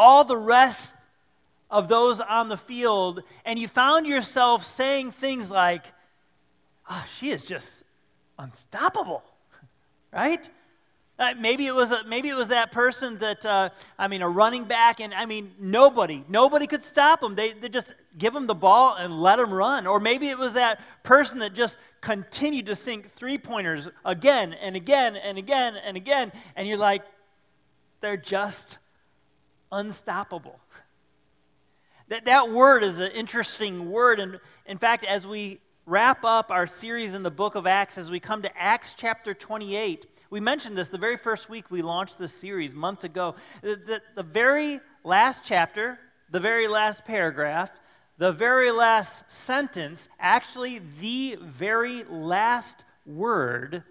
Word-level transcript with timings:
all 0.00 0.24
the 0.24 0.36
rest 0.36 0.96
of 1.70 1.86
those 1.86 2.20
on 2.20 2.48
the 2.48 2.56
field, 2.56 3.22
and 3.44 3.58
you 3.58 3.68
found 3.68 4.06
yourself 4.06 4.64
saying 4.64 5.10
things 5.10 5.50
like, 5.50 5.84
oh, 6.88 7.04
she 7.18 7.30
is 7.30 7.42
just 7.42 7.84
unstoppable, 8.38 9.22
right? 10.12 10.48
Uh, 11.18 11.34
maybe 11.38 11.66
it 11.66 11.74
was 11.74 11.92
a, 11.92 12.02
maybe 12.04 12.30
it 12.30 12.34
was 12.34 12.48
that 12.48 12.72
person 12.72 13.18
that 13.18 13.44
uh, 13.44 13.68
I 13.98 14.08
mean 14.08 14.22
a 14.22 14.28
running 14.28 14.64
back, 14.64 15.00
and 15.00 15.12
I 15.12 15.26
mean 15.26 15.52
nobody 15.60 16.24
nobody 16.30 16.66
could 16.66 16.82
stop 16.82 17.22
him. 17.22 17.34
They, 17.34 17.52
they 17.52 17.68
just 17.68 17.92
give 18.16 18.34
him 18.34 18.46
the 18.46 18.54
ball 18.54 18.96
and 18.96 19.20
let 19.20 19.38
him 19.38 19.52
run. 19.52 19.86
Or 19.86 20.00
maybe 20.00 20.30
it 20.30 20.38
was 20.38 20.54
that 20.54 20.80
person 21.02 21.40
that 21.40 21.52
just 21.52 21.76
continued 22.00 22.66
to 22.66 22.74
sink 22.74 23.12
three 23.12 23.36
pointers 23.36 23.86
again 24.02 24.54
and 24.54 24.76
again 24.76 25.14
and 25.16 25.36
again 25.36 25.76
and 25.76 25.98
again, 25.98 26.32
and 26.56 26.66
you're 26.66 26.78
like, 26.78 27.02
they're 28.00 28.16
just 28.16 28.78
unstoppable. 29.72 30.58
That, 32.08 32.24
that 32.24 32.50
word 32.50 32.82
is 32.82 32.98
an 32.98 33.12
interesting 33.12 33.90
word, 33.90 34.20
and 34.20 34.40
in 34.66 34.78
fact, 34.78 35.04
as 35.04 35.26
we 35.26 35.60
wrap 35.86 36.24
up 36.24 36.50
our 36.50 36.66
series 36.66 37.14
in 37.14 37.22
the 37.22 37.30
book 37.30 37.54
of 37.54 37.66
Acts, 37.66 37.98
as 37.98 38.10
we 38.10 38.20
come 38.20 38.42
to 38.42 38.58
Acts 38.58 38.94
chapter 38.94 39.34
28 39.34 40.06
we 40.30 40.38
mentioned 40.38 40.78
this 40.78 40.88
the 40.88 40.98
very 40.98 41.16
first 41.16 41.50
week 41.50 41.70
we 41.70 41.82
launched 41.82 42.16
this 42.16 42.32
series 42.32 42.72
months 42.72 43.02
ago. 43.02 43.34
The, 43.62 43.74
the, 43.74 44.02
the 44.14 44.22
very 44.22 44.80
last 45.02 45.44
chapter, 45.44 45.98
the 46.30 46.38
very 46.38 46.68
last 46.68 47.04
paragraph, 47.04 47.70
the 48.16 48.30
very 48.30 48.70
last 48.70 49.30
sentence, 49.30 50.08
actually, 50.20 50.80
the 51.00 51.36
very 51.42 52.04
last 52.04 52.84
word 53.04 53.82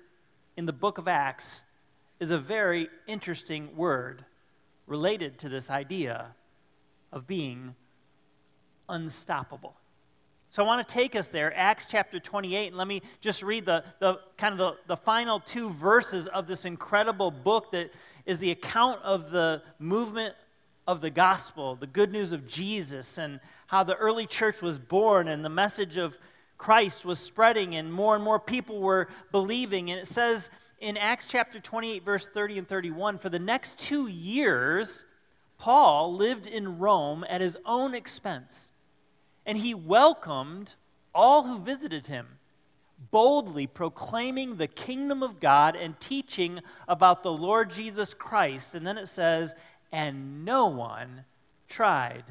in 0.55 0.65
the 0.65 0.71
book 0.71 0.97
of 0.97 1.09
Acts 1.09 1.63
is 2.21 2.31
a 2.31 2.37
very 2.37 2.89
interesting 3.05 3.75
word 3.75 4.23
related 4.89 5.37
to 5.39 5.49
this 5.49 5.69
idea 5.69 6.35
of 7.13 7.27
being 7.27 7.75
unstoppable. 8.89 9.75
So 10.49 10.63
I 10.63 10.65
want 10.65 10.85
to 10.85 10.93
take 10.93 11.15
us 11.15 11.27
there, 11.27 11.55
Acts 11.55 11.85
chapter 11.85 12.19
28, 12.19 12.69
and 12.69 12.75
let 12.75 12.87
me 12.87 13.03
just 13.21 13.43
read 13.43 13.65
the, 13.65 13.83
the 13.99 14.19
kind 14.35 14.53
of 14.53 14.57
the, 14.57 14.95
the 14.95 14.97
final 14.97 15.39
two 15.39 15.69
verses 15.69 16.25
of 16.27 16.47
this 16.47 16.65
incredible 16.65 17.29
book 17.29 17.71
that 17.71 17.91
is 18.25 18.39
the 18.39 18.49
account 18.49 18.99
of 19.03 19.29
the 19.29 19.61
movement 19.77 20.33
of 20.87 21.01
the 21.01 21.11
gospel, 21.11 21.75
the 21.75 21.85
good 21.85 22.11
news 22.11 22.33
of 22.33 22.47
Jesus, 22.47 23.19
and 23.19 23.39
how 23.67 23.83
the 23.83 23.95
early 23.95 24.25
church 24.25 24.63
was 24.63 24.79
born, 24.79 25.27
and 25.27 25.45
the 25.45 25.49
message 25.49 25.97
of 25.97 26.17
Christ 26.57 27.05
was 27.05 27.19
spreading, 27.19 27.75
and 27.75 27.93
more 27.93 28.15
and 28.15 28.23
more 28.23 28.39
people 28.39 28.81
were 28.81 29.07
believing. 29.31 29.91
And 29.91 29.99
it 29.99 30.07
says 30.07 30.49
in 30.79 30.97
Acts 30.97 31.27
chapter 31.27 31.59
28, 31.59 32.03
verse 32.03 32.27
30 32.27 32.59
and 32.59 32.67
31 32.67 33.17
for 33.17 33.29
the 33.29 33.39
next 33.39 33.79
two 33.79 34.07
years, 34.07 35.05
Paul 35.57 36.15
lived 36.15 36.47
in 36.47 36.79
Rome 36.79 37.25
at 37.27 37.41
his 37.41 37.57
own 37.65 37.93
expense 37.93 38.71
and 39.45 39.57
he 39.57 39.73
welcomed 39.73 40.75
all 41.13 41.43
who 41.43 41.59
visited 41.59 42.07
him, 42.07 42.27
boldly 43.11 43.67
proclaiming 43.67 44.55
the 44.55 44.67
kingdom 44.67 45.23
of 45.23 45.39
God 45.39 45.75
and 45.75 45.99
teaching 45.99 46.61
about 46.87 47.23
the 47.23 47.31
Lord 47.31 47.69
Jesus 47.69 48.13
Christ. 48.13 48.75
And 48.75 48.85
then 48.85 48.97
it 48.97 49.07
says, 49.07 49.55
and 49.91 50.45
no 50.45 50.67
one 50.67 51.25
tried 51.67 52.25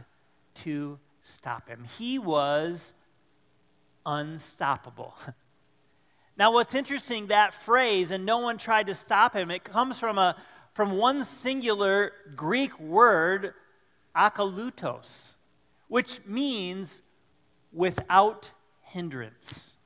to 0.55 0.99
stop 1.23 1.69
him. 1.69 1.85
He 1.99 2.19
was 2.19 2.95
unstoppable. 4.07 5.15
now, 6.39 6.53
what's 6.53 6.75
interesting, 6.75 7.27
that 7.27 7.53
phrase, 7.53 8.13
and 8.13 8.25
no 8.25 8.39
one 8.39 8.59
tried 8.59 8.87
to 8.87 8.95
stop 8.95 9.35
him, 9.35 9.51
it 9.51 9.65
comes 9.65 9.99
from, 9.99 10.19
a, 10.19 10.37
from 10.73 10.93
one 10.93 11.25
singular 11.25 12.13
Greek 12.37 12.79
word, 12.79 13.55
akalutos, 14.15 15.35
which 15.89 16.25
means 16.25 17.03
without 17.73 18.53
hindrance. 18.83 19.77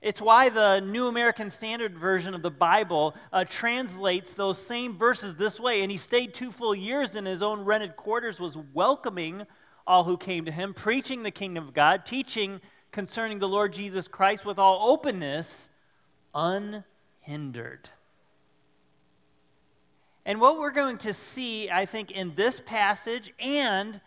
It's 0.00 0.22
why 0.22 0.48
the 0.48 0.80
New 0.80 1.08
American 1.08 1.50
Standard 1.50 1.98
Version 1.98 2.34
of 2.34 2.40
the 2.40 2.50
Bible 2.50 3.14
uh, 3.32 3.44
translates 3.44 4.32
those 4.32 4.56
same 4.56 4.96
verses 4.96 5.34
this 5.34 5.58
way. 5.60 5.82
And 5.82 5.90
he 5.90 5.96
stayed 5.96 6.32
two 6.32 6.50
full 6.50 6.74
years 6.74 7.16
in 7.16 7.26
his 7.26 7.42
own 7.42 7.64
rented 7.64 7.96
quarters, 7.96 8.38
was 8.38 8.56
welcoming 8.72 9.46
all 9.86 10.04
who 10.04 10.16
came 10.16 10.44
to 10.44 10.52
him, 10.52 10.74
preaching 10.74 11.22
the 11.22 11.30
kingdom 11.30 11.66
of 11.66 11.74
God, 11.74 12.06
teaching 12.06 12.60
concerning 12.96 13.38
the 13.38 13.46
Lord 13.46 13.74
Jesus 13.74 14.08
Christ 14.08 14.46
with 14.46 14.58
all 14.58 14.90
openness, 14.90 15.68
unhindered. 16.34 17.90
And 20.24 20.40
what 20.40 20.56
we're 20.56 20.70
going 20.70 20.96
to 20.98 21.12
see, 21.12 21.68
I 21.68 21.84
think, 21.84 22.10
in 22.10 22.34
this 22.36 22.58
passage 22.64 23.34
and 23.38 24.00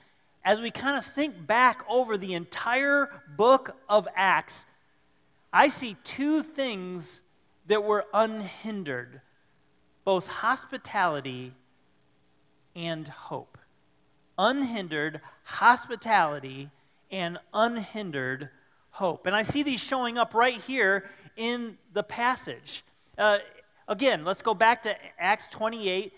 as 0.43 0.59
we 0.59 0.71
kind 0.71 0.97
of 0.97 1.05
think 1.05 1.45
back 1.45 1.85
over 1.87 2.17
the 2.17 2.33
entire 2.33 3.11
book 3.37 3.77
of 3.87 4.07
Acts, 4.15 4.65
I 5.53 5.69
see 5.69 5.95
two 6.03 6.41
things 6.41 7.21
that 7.67 7.83
were 7.83 8.07
unhindered 8.11 9.21
both 10.03 10.25
hospitality 10.25 11.53
and 12.75 13.07
hope. 13.07 13.59
Unhindered 14.39 15.21
hospitality 15.43 16.71
and 17.11 17.37
unhindered 17.53 18.49
hope. 18.99 19.25
And 19.25 19.35
I 19.35 19.43
see 19.43 19.63
these 19.63 19.79
showing 19.79 20.17
up 20.17 20.33
right 20.33 20.59
here 20.67 21.09
in 21.37 21.77
the 21.93 22.03
passage. 22.03 22.83
Uh, 23.17 23.39
again, 23.87 24.25
let's 24.25 24.41
go 24.41 24.53
back 24.53 24.83
to 24.83 24.95
Acts 25.17 25.47
28, 25.47 26.13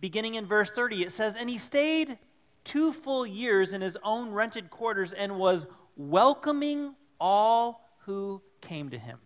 beginning 0.00 0.34
in 0.34 0.44
verse 0.44 0.70
30. 0.70 1.02
It 1.02 1.12
says, 1.12 1.34
And 1.34 1.48
he 1.48 1.56
stayed 1.56 2.18
two 2.62 2.92
full 2.92 3.26
years 3.26 3.72
in 3.72 3.80
his 3.80 3.96
own 4.04 4.32
rented 4.32 4.68
quarters 4.68 5.14
and 5.14 5.38
was 5.38 5.66
welcoming 5.96 6.94
all 7.18 7.88
who 8.00 8.42
came 8.60 8.90
to 8.90 8.98
him. 8.98 9.18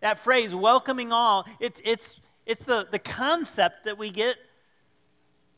That 0.00 0.18
phrase, 0.18 0.52
welcoming 0.52 1.12
all, 1.12 1.46
it's, 1.60 1.80
it's, 1.84 2.20
it's 2.44 2.60
the, 2.60 2.88
the 2.90 2.98
concept 2.98 3.84
that 3.84 3.96
we 3.96 4.10
get 4.10 4.36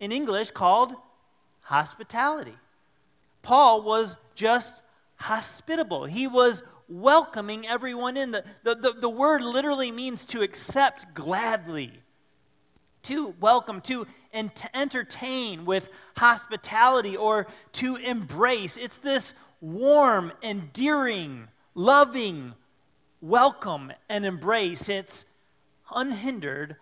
in 0.00 0.12
English 0.12 0.50
called 0.50 0.94
hospitality. 1.60 2.56
Paul 3.41 3.83
was 3.83 4.19
just 4.34 4.83
hospitable, 5.16 6.05
he 6.05 6.27
was 6.27 6.62
welcoming 6.91 7.67
everyone 7.67 8.17
in. 8.17 8.33
The, 8.33 8.45
the, 8.65 8.75
the, 8.75 8.93
the 8.93 9.09
word 9.09 9.41
literally 9.41 9.91
means 9.91 10.27
to 10.27 10.43
accept 10.43 11.15
gladly 11.15 11.93
to 13.03 13.34
welcome, 13.41 13.81
to 13.81 14.06
and 14.33 14.55
to 14.55 14.77
entertain 14.77 15.65
with 15.65 15.91
hospitality, 16.17 17.17
or 17.17 17.47
to 17.73 17.97
embrace. 17.97 18.77
It's 18.77 18.99
this 18.99 19.33
warm, 19.61 20.33
endearing, 20.43 21.49
loving 21.75 22.53
welcome 23.21 23.93
and 24.09 24.25
embrace. 24.25 24.89
It's 24.89 25.25
unhindered 25.95 26.77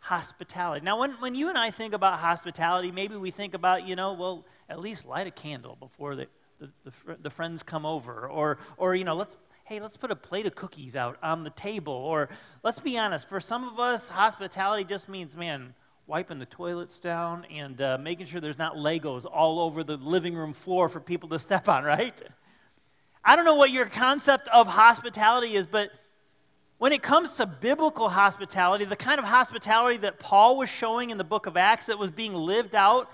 hospitality. 0.00 0.84
Now, 0.84 1.00
when, 1.00 1.12
when 1.12 1.34
you 1.34 1.48
and 1.48 1.58
I 1.58 1.70
think 1.70 1.94
about 1.94 2.18
hospitality, 2.18 2.90
maybe 2.90 3.16
we 3.16 3.30
think 3.30 3.54
about, 3.54 3.86
you 3.86 3.96
know, 3.96 4.12
well, 4.12 4.44
at 4.68 4.80
least 4.80 5.06
light 5.06 5.26
a 5.26 5.30
candle 5.30 5.76
before 5.76 6.14
the, 6.14 6.26
the, 6.58 6.70
the, 6.84 7.16
the 7.22 7.30
friends 7.30 7.62
come 7.62 7.86
over, 7.86 8.26
or, 8.28 8.58
or, 8.76 8.94
you 8.94 9.04
know, 9.04 9.14
let's 9.14 9.36
hey, 9.68 9.80
let's 9.80 9.98
put 9.98 10.10
a 10.10 10.16
plate 10.16 10.46
of 10.46 10.54
cookies 10.54 10.96
out 10.96 11.18
on 11.22 11.44
the 11.44 11.50
table. 11.50 11.92
Or 11.92 12.30
let's 12.62 12.78
be 12.78 12.96
honest, 12.96 13.28
for 13.28 13.38
some 13.38 13.68
of 13.68 13.78
us, 13.78 14.08
hospitality 14.08 14.82
just 14.82 15.10
means, 15.10 15.36
man, 15.36 15.74
wiping 16.06 16.38
the 16.38 16.46
toilets 16.46 16.98
down 16.98 17.44
and 17.54 17.78
uh, 17.82 17.98
making 18.00 18.24
sure 18.24 18.40
there's 18.40 18.56
not 18.56 18.76
Legos 18.76 19.26
all 19.30 19.60
over 19.60 19.84
the 19.84 19.98
living 19.98 20.34
room 20.34 20.54
floor 20.54 20.88
for 20.88 21.00
people 21.00 21.28
to 21.28 21.38
step 21.38 21.68
on, 21.68 21.84
right? 21.96 22.14
I 23.22 23.36
don't 23.36 23.44
know 23.44 23.56
what 23.56 23.70
your 23.70 23.84
concept 23.84 24.48
of 24.48 24.66
hospitality 24.66 25.54
is, 25.54 25.66
but 25.66 25.90
when 26.78 26.92
it 26.92 27.02
comes 27.02 27.32
to 27.34 27.44
biblical 27.44 28.08
hospitality, 28.08 28.86
the 28.86 28.96
kind 28.96 29.18
of 29.18 29.26
hospitality 29.26 29.98
that 29.98 30.18
Paul 30.18 30.56
was 30.56 30.70
showing 30.70 31.10
in 31.10 31.18
the 31.18 31.24
book 31.24 31.44
of 31.44 31.58
Acts 31.58 31.86
that 31.86 31.98
was 31.98 32.10
being 32.10 32.34
lived 32.34 32.74
out 32.74 33.12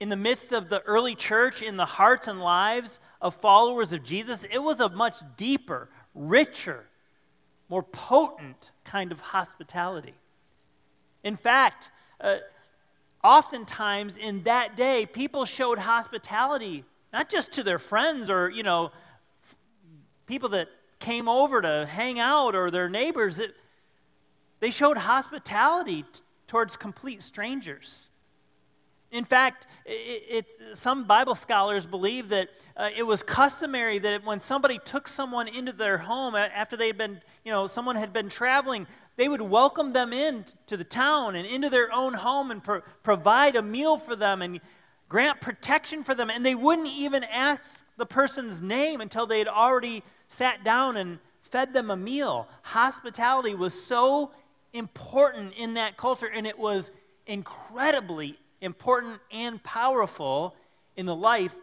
in 0.00 0.08
the 0.08 0.16
midst 0.16 0.52
of 0.52 0.68
the 0.68 0.80
early 0.82 1.14
church, 1.14 1.62
in 1.62 1.76
the 1.76 1.84
hearts 1.84 2.28
and 2.28 2.40
lives 2.40 3.00
of 3.20 3.34
followers 3.34 3.92
of 3.92 4.04
Jesus, 4.04 4.44
it 4.44 4.62
was 4.62 4.80
a 4.80 4.88
much 4.88 5.16
deeper, 5.36 5.88
richer, 6.14 6.84
more 7.68 7.82
potent 7.82 8.70
kind 8.84 9.12
of 9.12 9.20
hospitality. 9.20 10.14
In 11.24 11.36
fact, 11.36 11.90
uh, 12.20 12.36
oftentimes 13.24 14.16
in 14.16 14.44
that 14.44 14.76
day, 14.76 15.04
people 15.06 15.44
showed 15.44 15.78
hospitality 15.78 16.84
not 17.12 17.28
just 17.28 17.52
to 17.52 17.62
their 17.62 17.78
friends 17.78 18.30
or, 18.30 18.50
you 18.50 18.62
know, 18.62 18.92
f- 19.44 19.56
people 20.26 20.50
that 20.50 20.68
came 21.00 21.28
over 21.28 21.60
to 21.60 21.86
hang 21.86 22.18
out 22.18 22.54
or 22.54 22.70
their 22.70 22.88
neighbors. 22.88 23.38
It, 23.38 23.54
they 24.60 24.70
showed 24.70 24.96
hospitality 24.96 26.02
t- 26.02 26.20
towards 26.46 26.76
complete 26.76 27.22
strangers. 27.22 28.10
In 29.10 29.24
fact, 29.24 29.66
it, 29.86 30.46
it, 30.60 30.76
some 30.76 31.04
Bible 31.04 31.34
scholars 31.34 31.86
believe 31.86 32.28
that 32.28 32.50
uh, 32.76 32.90
it 32.94 33.02
was 33.02 33.22
customary 33.22 33.98
that 33.98 34.24
when 34.24 34.38
somebody 34.38 34.78
took 34.84 35.08
someone 35.08 35.48
into 35.48 35.72
their 35.72 35.96
home 35.96 36.34
after 36.34 36.76
they 36.76 36.88
had 36.88 36.98
been, 36.98 37.20
you 37.44 37.50
know, 37.50 37.66
someone 37.66 37.96
had 37.96 38.12
been 38.12 38.28
traveling, 38.28 38.86
they 39.16 39.28
would 39.28 39.40
welcome 39.40 39.92
them 39.92 40.12
in 40.12 40.44
to 40.66 40.76
the 40.76 40.84
town 40.84 41.36
and 41.36 41.46
into 41.46 41.70
their 41.70 41.90
own 41.92 42.12
home 42.12 42.50
and 42.50 42.62
pro- 42.62 42.82
provide 43.02 43.56
a 43.56 43.62
meal 43.62 43.96
for 43.96 44.14
them 44.14 44.42
and 44.42 44.60
grant 45.08 45.40
protection 45.40 46.04
for 46.04 46.14
them, 46.14 46.28
and 46.28 46.44
they 46.44 46.54
wouldn't 46.54 46.88
even 46.88 47.24
ask 47.24 47.86
the 47.96 48.04
person's 48.04 48.60
name 48.60 49.00
until 49.00 49.26
they 49.26 49.38
had 49.38 49.48
already 49.48 50.02
sat 50.28 50.62
down 50.64 50.98
and 50.98 51.18
fed 51.40 51.72
them 51.72 51.90
a 51.90 51.96
meal. 51.96 52.46
Hospitality 52.60 53.54
was 53.54 53.72
so 53.72 54.32
important 54.74 55.54
in 55.54 55.74
that 55.74 55.96
culture, 55.96 56.26
and 56.26 56.46
it 56.46 56.58
was 56.58 56.90
incredibly 57.26 58.38
important 58.60 59.20
and 59.30 59.62
powerful 59.62 60.54
in 60.96 61.06
the 61.06 61.14
life 61.14 61.54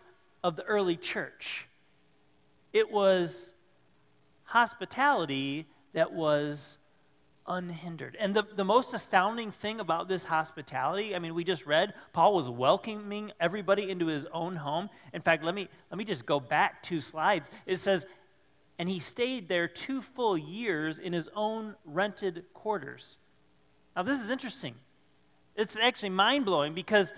of 0.43 0.55
the 0.55 0.63
early 0.63 0.95
church. 0.95 1.67
It 2.73 2.91
was 2.91 3.53
hospitality 4.43 5.67
that 5.93 6.13
was 6.13 6.77
unhindered. 7.47 8.17
And 8.19 8.33
the, 8.33 8.43
the 8.55 8.65
most 8.65 8.93
astounding 8.93 9.51
thing 9.51 9.79
about 9.79 10.07
this 10.07 10.23
hospitality, 10.23 11.15
I 11.15 11.19
mean, 11.19 11.35
we 11.35 11.43
just 11.43 11.65
read 11.65 11.93
Paul 12.13 12.35
was 12.35 12.49
welcoming 12.49 13.31
everybody 13.39 13.89
into 13.89 14.07
his 14.07 14.25
own 14.31 14.55
home. 14.55 14.89
In 15.13 15.21
fact, 15.21 15.43
let 15.43 15.55
me, 15.55 15.67
let 15.91 15.97
me 15.97 16.05
just 16.05 16.25
go 16.25 16.39
back 16.39 16.81
two 16.81 16.99
slides. 16.99 17.49
It 17.65 17.77
says, 17.77 18.05
and 18.77 18.89
he 18.89 18.99
stayed 18.99 19.47
there 19.47 19.67
two 19.67 20.01
full 20.01 20.37
years 20.37 20.99
in 20.99 21.13
his 21.13 21.29
own 21.35 21.75
rented 21.85 22.45
quarters. 22.53 23.17
Now, 23.95 24.03
this 24.03 24.21
is 24.21 24.29
interesting. 24.29 24.75
It's 25.55 25.77
actually 25.77 26.09
mind 26.09 26.45
blowing 26.45 26.73
because 26.73 27.13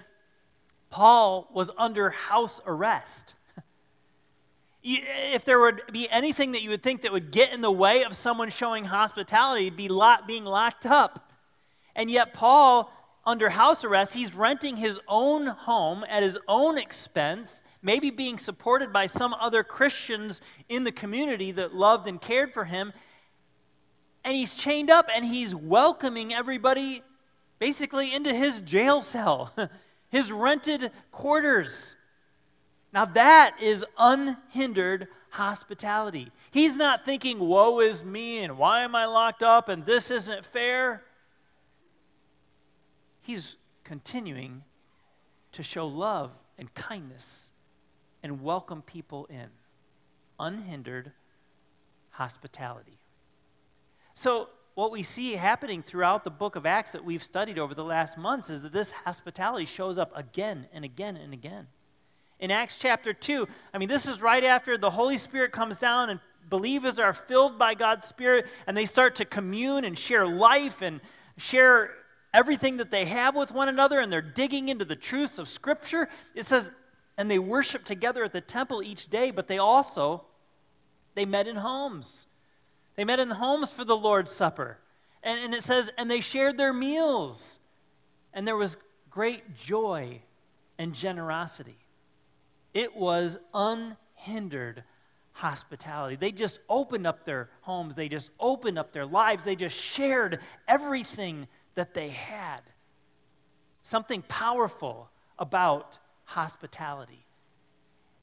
Paul 0.90 1.50
was 1.54 1.72
under 1.78 2.12
house 2.12 2.62
arrest. 2.66 3.34
if 4.84 5.44
there 5.44 5.60
would 5.60 5.82
be 5.92 6.08
anything 6.10 6.52
that 6.52 6.62
you 6.62 6.70
would 6.70 6.84
think 6.84 7.02
that 7.02 7.12
would 7.12 7.32
get 7.32 7.52
in 7.52 7.62
the 7.62 7.72
way 7.72 8.04
of 8.04 8.16
someone 8.16 8.50
showing 8.50 8.86
hospitality, 8.86 9.70
be 9.70 9.90
being 10.28 10.46
locked 10.46 10.86
up. 10.86 11.32
And 11.96 12.12
yet, 12.12 12.34
Paul, 12.34 12.92
under 13.26 13.50
house 13.50 13.84
arrest, 13.84 14.14
he's 14.14 14.34
renting 14.34 14.78
his 14.78 15.00
own 15.08 15.48
home 15.48 16.06
at 16.08 16.22
his 16.22 16.38
own 16.48 16.78
expense, 16.78 17.64
maybe 17.82 18.12
being 18.12 18.38
supported 18.38 18.94
by 18.94 19.08
some 19.08 19.34
other 19.34 19.64
Christians 19.64 20.42
in 20.70 20.84
the 20.84 20.92
community 20.92 21.52
that 21.54 21.74
loved 21.74 22.08
and 22.08 22.22
cared 22.22 22.54
for 22.54 22.66
him. 22.66 22.94
And 24.24 24.36
he's 24.36 24.54
chained 24.54 24.92
up 24.92 25.10
and 25.14 25.26
he's 25.26 25.56
welcoming 25.56 26.34
everybody 26.34 27.02
basically 27.60 28.14
into 28.14 28.34
his 28.34 28.62
jail 28.62 29.02
cell, 29.02 29.54
his 30.10 30.32
rented 30.32 30.92
quarters. 31.12 31.96
Now, 32.94 33.06
that 33.06 33.56
is 33.62 33.86
unhindered 33.98 35.08
hospitality. 35.30 36.32
He's 36.52 36.76
not 36.76 37.06
thinking, 37.06 37.40
woe 37.40 37.80
is 37.80 38.04
me, 38.04 38.40
and 38.40 38.58
why 38.58 38.82
am 38.82 38.96
I 38.96 39.06
locked 39.06 39.44
up, 39.44 39.70
and 39.70 39.86
this 39.86 40.10
isn't 40.10 40.46
fair. 40.46 41.04
He's 43.22 43.58
continuing 43.84 44.64
to 45.52 45.64
show 45.64 45.88
love 45.88 46.32
and 46.58 46.74
kindness 46.74 47.52
and 48.24 48.42
welcome 48.42 48.82
people 48.82 49.26
in. 49.30 49.48
Unhindered 50.40 51.12
hospitality. 52.12 53.00
So, 54.14 54.50
what 54.78 54.92
we 54.92 55.02
see 55.02 55.34
happening 55.34 55.82
throughout 55.82 56.24
the 56.24 56.30
book 56.30 56.56
of 56.56 56.68
Acts 56.68 56.92
that 56.92 57.04
we've 57.04 57.24
studied 57.24 57.58
over 57.58 57.74
the 57.74 57.84
last 57.84 58.16
months 58.16 58.52
is 58.52 58.62
that 58.62 58.72
this 58.72 58.92
hospitality 58.92 59.66
shows 59.66 59.98
up 59.98 60.16
again 60.16 60.68
and 60.72 60.86
again 60.86 61.18
and 61.18 61.34
again 61.34 61.66
in 62.40 62.52
Acts 62.52 62.78
chapter 62.78 63.12
2. 63.12 63.48
I 63.74 63.80
mean, 63.80 63.90
this 63.90 64.06
is 64.06 64.22
right 64.22 64.44
after 64.44 64.78
the 64.78 64.92
Holy 64.92 65.18
Spirit 65.18 65.52
comes 65.52 65.80
down 65.80 66.12
and 66.12 66.20
believers 66.48 67.00
are 67.00 67.16
filled 67.16 67.58
by 67.58 67.74
God's 67.74 68.06
Spirit 68.06 68.46
and 68.68 68.78
they 68.78 68.86
start 68.86 69.16
to 69.16 69.26
commune 69.26 69.84
and 69.84 69.98
share 69.98 70.28
life 70.28 70.84
and 70.84 71.02
share 71.38 71.90
everything 72.32 72.78
that 72.78 72.92
they 72.92 73.06
have 73.06 73.36
with 73.36 73.52
one 73.52 73.70
another 73.70 74.00
and 74.00 74.14
they're 74.14 74.22
digging 74.22 74.70
into 74.70 74.86
the 74.86 74.96
truths 74.96 75.40
of 75.40 75.50
Scripture. 75.50 76.08
It 76.36 76.46
says, 76.46 76.70
and 77.18 77.32
they 77.32 77.40
worship 77.40 77.84
together 77.84 78.24
at 78.26 78.32
the 78.32 78.42
temple 78.42 78.84
each 78.84 79.10
day, 79.10 79.32
but 79.32 79.48
they 79.48 79.58
also 79.58 80.26
they 81.16 81.26
met 81.26 81.48
in 81.48 81.56
homes. 81.56 82.27
They 82.98 83.06
met 83.06 83.20
in 83.20 83.30
homes 83.30 83.72
for 83.72 83.86
the 83.86 83.96
Lord's 83.96 84.32
Supper. 84.32 84.80
And, 85.24 85.40
and 85.40 85.54
it 85.54 85.64
says, 85.64 85.90
and 85.98 86.12
they 86.12 86.20
shared 86.20 86.58
their 86.58 86.74
meals. 86.74 87.60
And 88.34 88.46
there 88.46 88.58
was 88.58 88.76
great 89.10 89.56
joy 89.56 90.22
and 90.78 90.94
generosity. 90.94 91.78
It 92.74 92.96
was 92.96 93.38
unhindered 93.54 94.84
hospitality. 95.32 96.16
They 96.16 96.32
just 96.32 96.60
opened 96.68 97.06
up 97.06 97.24
their 97.24 97.50
homes, 97.62 97.94
they 97.94 98.10
just 98.10 98.32
opened 98.40 98.80
up 98.80 98.92
their 98.92 99.06
lives, 99.06 99.44
they 99.44 99.56
just 99.56 99.76
shared 99.76 100.40
everything 100.68 101.48
that 101.76 101.94
they 101.94 102.10
had. 102.10 102.62
Something 103.84 104.24
powerful 104.24 105.10
about 105.38 105.98
hospitality. 106.26 107.26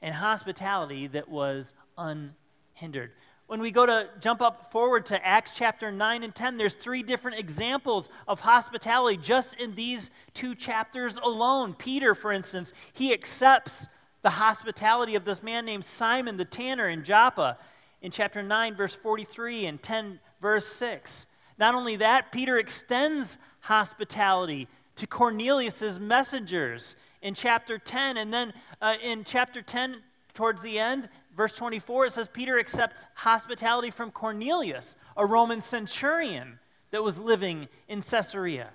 And 0.02 0.14
hospitality 0.14 1.06
that 1.08 1.28
was 1.28 1.72
unhindered. 1.96 3.12
When 3.46 3.60
we 3.60 3.70
go 3.70 3.84
to 3.84 4.08
jump 4.20 4.40
up 4.40 4.72
forward 4.72 5.04
to 5.06 5.26
Acts 5.26 5.52
chapter 5.54 5.92
9 5.92 6.22
and 6.22 6.34
10, 6.34 6.56
there's 6.56 6.74
three 6.74 7.02
different 7.02 7.38
examples 7.38 8.08
of 8.26 8.40
hospitality 8.40 9.18
just 9.18 9.54
in 9.54 9.74
these 9.74 10.10
two 10.32 10.54
chapters 10.54 11.18
alone. 11.22 11.74
Peter, 11.74 12.14
for 12.14 12.32
instance, 12.32 12.72
he 12.94 13.12
accepts 13.12 13.86
the 14.22 14.30
hospitality 14.30 15.14
of 15.14 15.26
this 15.26 15.42
man 15.42 15.66
named 15.66 15.84
Simon 15.84 16.38
the 16.38 16.46
tanner 16.46 16.88
in 16.88 17.04
Joppa 17.04 17.58
in 18.00 18.10
chapter 18.10 18.42
9, 18.42 18.74
verse 18.74 18.94
43, 18.94 19.66
and 19.66 19.82
10, 19.82 20.18
verse 20.40 20.66
6. 20.66 21.26
Not 21.58 21.74
only 21.74 21.96
that, 21.96 22.32
Peter 22.32 22.58
extends 22.58 23.36
hospitality 23.60 24.68
to 24.96 25.06
Cornelius's 25.06 26.00
messengers 26.00 26.96
in 27.20 27.34
chapter 27.34 27.76
10. 27.76 28.16
And 28.16 28.32
then 28.32 28.54
uh, 28.80 28.94
in 29.02 29.24
chapter 29.24 29.60
10, 29.60 29.96
towards 30.34 30.62
the 30.62 30.78
end, 30.78 31.08
verse 31.36 31.54
24, 31.56 32.06
it 32.06 32.12
says 32.12 32.28
Peter 32.28 32.58
accepts 32.58 33.04
hospitality 33.14 33.90
from 33.90 34.10
Cornelius, 34.10 34.96
a 35.16 35.26
Roman 35.26 35.60
centurion 35.60 36.58
that 36.90 37.02
was 37.02 37.18
living 37.18 37.68
in 37.88 38.02
Caesarea. 38.02 38.70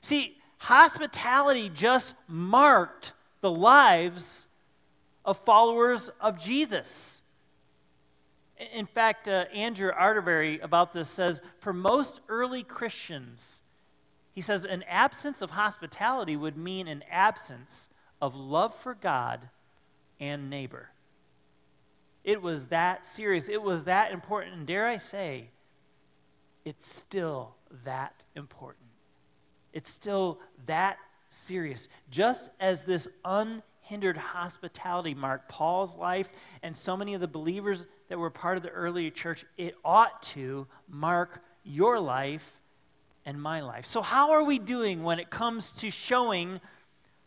See, 0.00 0.38
hospitality 0.58 1.70
just 1.72 2.14
marked 2.26 3.12
the 3.40 3.50
lives 3.50 4.48
of 5.24 5.38
followers 5.38 6.10
of 6.20 6.38
Jesus. 6.38 7.22
In 8.72 8.86
fact, 8.86 9.28
uh, 9.28 9.44
Andrew 9.54 9.90
Arterbury 9.94 10.60
about 10.60 10.92
this 10.92 11.08
says 11.08 11.40
for 11.58 11.72
most 11.72 12.20
early 12.28 12.62
Christians, 12.62 13.62
he 14.32 14.40
says 14.40 14.64
an 14.64 14.82
absence 14.84 15.42
of 15.42 15.50
hospitality 15.50 16.36
would 16.36 16.56
mean 16.56 16.88
an 16.88 17.04
absence 17.10 17.88
of 18.20 18.34
love 18.34 18.74
for 18.74 18.94
God 18.94 19.48
and 20.18 20.50
neighbor. 20.50 20.90
It 22.24 22.42
was 22.42 22.66
that 22.66 23.06
serious. 23.06 23.48
It 23.48 23.62
was 23.62 23.84
that 23.84 24.12
important. 24.12 24.54
And 24.54 24.66
dare 24.66 24.86
I 24.86 24.98
say, 24.98 25.50
it's 26.64 26.86
still 26.86 27.54
that 27.84 28.24
important. 28.36 28.86
It's 29.72 29.90
still 29.90 30.40
that 30.66 30.98
serious. 31.28 31.88
Just 32.10 32.50
as 32.60 32.84
this 32.84 33.08
unhindered 33.24 34.16
hospitality 34.16 35.14
marked 35.14 35.48
Paul's 35.48 35.96
life 35.96 36.28
and 36.62 36.76
so 36.76 36.96
many 36.96 37.14
of 37.14 37.20
the 37.20 37.28
believers 37.28 37.86
that 38.08 38.18
were 38.18 38.30
part 38.30 38.56
of 38.56 38.62
the 38.62 38.70
early 38.70 39.10
church, 39.10 39.44
it 39.56 39.74
ought 39.84 40.22
to 40.24 40.66
mark 40.88 41.42
your 41.64 41.98
life 41.98 42.60
and 43.24 43.40
my 43.40 43.60
life. 43.60 43.86
So, 43.86 44.02
how 44.02 44.32
are 44.32 44.44
we 44.44 44.58
doing 44.58 45.02
when 45.02 45.18
it 45.18 45.30
comes 45.30 45.72
to 45.72 45.90
showing 45.90 46.60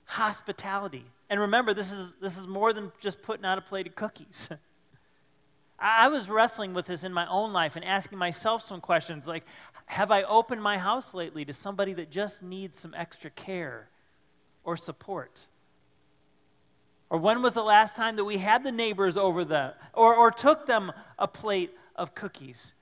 hospitality? 0.05 1.05
And 1.29 1.39
remember, 1.39 1.73
this 1.73 1.91
is, 1.91 2.13
this 2.21 2.37
is 2.37 2.47
more 2.47 2.73
than 2.73 2.91
just 2.99 3.21
putting 3.21 3.45
out 3.45 3.57
a 3.57 3.61
plate 3.61 3.87
of 3.87 3.95
cookies. 3.95 4.49
I 5.79 6.07
was 6.07 6.29
wrestling 6.29 6.73
with 6.73 6.85
this 6.85 7.03
in 7.03 7.13
my 7.13 7.27
own 7.27 7.53
life 7.53 7.75
and 7.75 7.83
asking 7.83 8.17
myself 8.17 8.61
some 8.61 8.79
questions 8.81 9.27
like 9.27 9.43
Have 9.85 10.11
I 10.11 10.23
opened 10.23 10.61
my 10.61 10.77
house 10.77 11.13
lately 11.13 11.45
to 11.45 11.53
somebody 11.53 11.93
that 11.93 12.09
just 12.09 12.43
needs 12.43 12.77
some 12.77 12.93
extra 12.93 13.29
care? 13.29 13.89
or 14.63 14.77
support? 14.77 15.45
Or 17.09 17.19
when 17.19 17.41
was 17.41 17.53
the 17.53 17.63
last 17.63 17.95
time 17.95 18.15
that 18.15 18.25
we 18.25 18.37
had 18.37 18.63
the 18.63 18.71
neighbors 18.71 19.17
over 19.17 19.45
the, 19.45 19.75
or, 19.93 20.15
or 20.15 20.31
took 20.31 20.65
them 20.65 20.91
a 21.19 21.27
plate 21.27 21.71
of 21.95 22.15
cookies? 22.15 22.73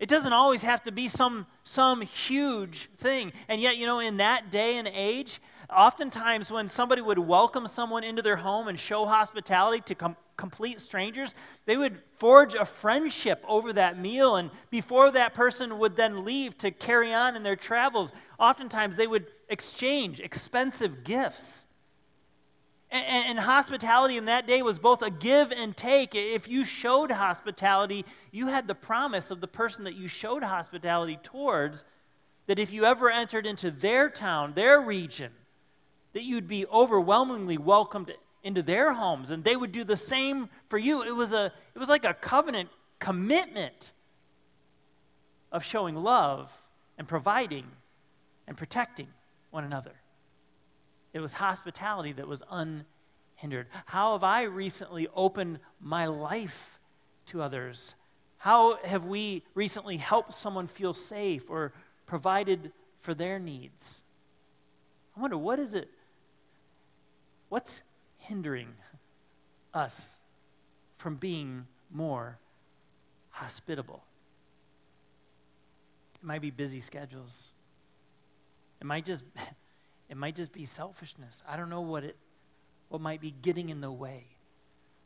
It 0.00 0.08
doesn't 0.08 0.32
always 0.32 0.62
have 0.62 0.82
to 0.84 0.92
be 0.92 1.08
some, 1.08 1.46
some 1.62 2.00
huge 2.00 2.90
thing. 2.96 3.32
And 3.48 3.60
yet, 3.60 3.76
you 3.76 3.86
know, 3.86 4.00
in 4.00 4.16
that 4.16 4.50
day 4.50 4.76
and 4.76 4.88
age, 4.88 5.40
oftentimes 5.70 6.50
when 6.50 6.68
somebody 6.68 7.02
would 7.02 7.18
welcome 7.18 7.66
someone 7.66 8.04
into 8.04 8.22
their 8.22 8.36
home 8.36 8.68
and 8.68 8.78
show 8.78 9.06
hospitality 9.06 9.80
to 9.86 9.94
com- 9.94 10.16
complete 10.36 10.80
strangers, 10.80 11.34
they 11.66 11.76
would 11.76 12.00
forge 12.18 12.54
a 12.54 12.64
friendship 12.64 13.44
over 13.46 13.72
that 13.72 13.98
meal. 13.98 14.36
And 14.36 14.50
before 14.70 15.10
that 15.12 15.34
person 15.34 15.78
would 15.78 15.96
then 15.96 16.24
leave 16.24 16.58
to 16.58 16.70
carry 16.70 17.12
on 17.12 17.36
in 17.36 17.42
their 17.42 17.56
travels, 17.56 18.12
oftentimes 18.38 18.96
they 18.96 19.06
would 19.06 19.26
exchange 19.48 20.20
expensive 20.20 21.04
gifts. 21.04 21.66
And, 22.90 23.26
and, 23.26 23.38
hospitality 23.40 24.16
in 24.16 24.26
that 24.26 24.46
day 24.46 24.62
was 24.62 24.78
both 24.78 25.02
a 25.02 25.10
give 25.10 25.50
and 25.50 25.76
take. 25.76 26.14
If 26.14 26.46
you 26.46 26.64
showed 26.64 27.10
hospitality, 27.10 28.04
you 28.30 28.46
had 28.46 28.68
the 28.68 28.74
promise 28.74 29.32
of 29.32 29.40
the 29.40 29.48
person 29.48 29.82
that 29.84 29.96
you 29.96 30.06
showed 30.06 30.44
hospitality 30.44 31.18
towards 31.20 31.84
that 32.46 32.60
if 32.60 32.72
you 32.72 32.84
ever 32.84 33.10
entered 33.10 33.46
into 33.46 33.72
their 33.72 34.08
town, 34.08 34.52
their 34.54 34.80
region, 34.80 35.32
that 36.14 36.22
you'd 36.22 36.48
be 36.48 36.64
overwhelmingly 36.66 37.58
welcomed 37.58 38.12
into 38.42 38.62
their 38.62 38.92
homes 38.92 39.30
and 39.30 39.44
they 39.44 39.56
would 39.56 39.72
do 39.72 39.84
the 39.84 39.96
same 39.96 40.48
for 40.68 40.78
you. 40.78 41.02
It 41.02 41.14
was, 41.14 41.32
a, 41.32 41.52
it 41.74 41.78
was 41.78 41.88
like 41.88 42.04
a 42.04 42.14
covenant 42.14 42.70
commitment 42.98 43.92
of 45.52 45.64
showing 45.64 45.96
love 45.96 46.50
and 46.96 47.06
providing 47.06 47.66
and 48.46 48.56
protecting 48.56 49.08
one 49.50 49.64
another. 49.64 49.92
It 51.12 51.20
was 51.20 51.32
hospitality 51.32 52.12
that 52.12 52.26
was 52.26 52.42
unhindered. 52.50 53.66
How 53.86 54.12
have 54.12 54.24
I 54.24 54.42
recently 54.42 55.08
opened 55.14 55.60
my 55.80 56.06
life 56.06 56.78
to 57.26 57.42
others? 57.42 57.94
How 58.36 58.78
have 58.84 59.06
we 59.06 59.42
recently 59.54 59.96
helped 59.96 60.34
someone 60.34 60.66
feel 60.66 60.92
safe 60.92 61.48
or 61.48 61.72
provided 62.04 62.72
for 63.00 63.14
their 63.14 63.38
needs? 63.38 64.02
I 65.16 65.20
wonder, 65.20 65.38
what 65.38 65.58
is 65.58 65.74
it? 65.74 65.88
What's 67.54 67.82
hindering 68.18 68.74
us 69.72 70.18
from 70.98 71.14
being 71.14 71.68
more 71.88 72.40
hospitable? 73.30 74.02
It 76.16 76.26
might 76.26 76.40
be 76.40 76.50
busy 76.50 76.80
schedules. 76.80 77.52
It 78.80 78.86
might 78.88 79.04
just 79.04 79.22
it 80.08 80.16
might 80.16 80.34
just 80.34 80.50
be 80.50 80.64
selfishness. 80.64 81.44
I 81.48 81.56
don't 81.56 81.70
know 81.70 81.82
what 81.82 82.02
it 82.02 82.16
what 82.88 83.00
might 83.00 83.20
be 83.20 83.30
getting 83.30 83.68
in 83.68 83.80
the 83.80 83.92
way. 83.92 84.24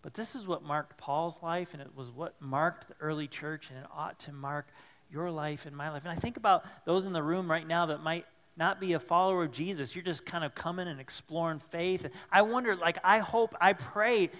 But 0.00 0.14
this 0.14 0.34
is 0.34 0.46
what 0.46 0.62
marked 0.62 0.96
Paul's 0.96 1.42
life 1.42 1.74
and 1.74 1.82
it 1.82 1.94
was 1.94 2.10
what 2.10 2.40
marked 2.40 2.88
the 2.88 2.94
early 2.98 3.28
church 3.28 3.68
and 3.68 3.78
it 3.78 3.86
ought 3.94 4.20
to 4.20 4.32
mark 4.32 4.68
your 5.12 5.30
life 5.30 5.66
and 5.66 5.76
my 5.76 5.90
life. 5.90 6.04
And 6.06 6.12
I 6.12 6.16
think 6.16 6.38
about 6.38 6.64
those 6.86 7.04
in 7.04 7.12
the 7.12 7.22
room 7.22 7.50
right 7.50 7.66
now 7.66 7.84
that 7.84 8.02
might 8.02 8.24
not 8.58 8.80
be 8.80 8.94
a 8.94 9.00
follower 9.00 9.44
of 9.44 9.52
Jesus. 9.52 9.94
You're 9.94 10.04
just 10.04 10.26
kind 10.26 10.42
of 10.44 10.54
coming 10.54 10.88
and 10.88 11.00
exploring 11.00 11.60
faith. 11.70 12.06
I 12.30 12.42
wonder, 12.42 12.74
like, 12.74 12.98
I 13.04 13.20
hope, 13.20 13.54
I 13.60 13.72
pray 13.72 14.30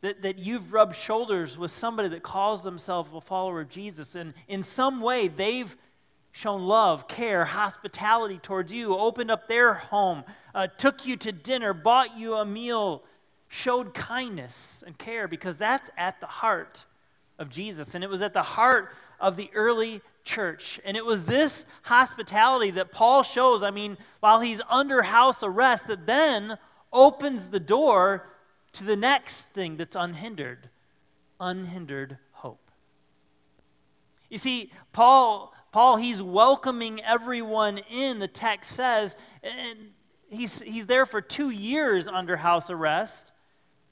that, 0.00 0.22
that 0.22 0.38
you've 0.38 0.72
rubbed 0.72 0.96
shoulders 0.96 1.58
with 1.58 1.70
somebody 1.70 2.08
that 2.08 2.22
calls 2.22 2.62
themselves 2.62 3.10
a 3.12 3.20
follower 3.20 3.60
of 3.60 3.68
Jesus. 3.68 4.14
And 4.14 4.32
in 4.48 4.62
some 4.62 5.02
way, 5.02 5.28
they've 5.28 5.76
shown 6.32 6.62
love, 6.62 7.08
care, 7.08 7.44
hospitality 7.44 8.38
towards 8.38 8.72
you, 8.72 8.96
opened 8.96 9.30
up 9.30 9.48
their 9.48 9.74
home, 9.74 10.24
uh, 10.54 10.66
took 10.66 11.06
you 11.06 11.16
to 11.16 11.32
dinner, 11.32 11.74
bought 11.74 12.16
you 12.16 12.34
a 12.34 12.44
meal, 12.44 13.02
showed 13.48 13.92
kindness 13.92 14.82
and 14.86 14.96
care, 14.96 15.28
because 15.28 15.58
that's 15.58 15.90
at 15.98 16.20
the 16.20 16.26
heart 16.26 16.86
of 17.38 17.50
Jesus. 17.50 17.94
And 17.94 18.02
it 18.02 18.08
was 18.08 18.22
at 18.22 18.32
the 18.32 18.42
heart 18.42 18.92
of 19.20 19.36
the 19.36 19.50
early 19.54 20.00
church. 20.26 20.78
And 20.84 20.96
it 20.96 21.06
was 21.06 21.24
this 21.24 21.64
hospitality 21.82 22.72
that 22.72 22.92
Paul 22.92 23.22
shows, 23.22 23.62
I 23.62 23.70
mean, 23.70 23.96
while 24.20 24.40
he's 24.40 24.60
under 24.68 25.00
house 25.00 25.42
arrest, 25.42 25.86
that 25.88 26.04
then 26.06 26.58
opens 26.92 27.48
the 27.48 27.60
door 27.60 28.28
to 28.72 28.84
the 28.84 28.96
next 28.96 29.46
thing 29.46 29.78
that's 29.78 29.96
unhindered 29.96 30.68
unhindered 31.38 32.18
hope. 32.32 32.70
You 34.28 34.38
see, 34.38 34.70
Paul. 34.92 35.54
Paul, 35.72 35.96
he's 35.96 36.22
welcoming 36.22 37.02
everyone 37.04 37.82
in, 37.90 38.18
the 38.18 38.28
text 38.28 38.72
says, 38.72 39.14
and 39.42 39.90
he's, 40.30 40.62
he's 40.62 40.86
there 40.86 41.04
for 41.04 41.20
two 41.20 41.50
years 41.50 42.08
under 42.08 42.34
house 42.34 42.70
arrest. 42.70 43.32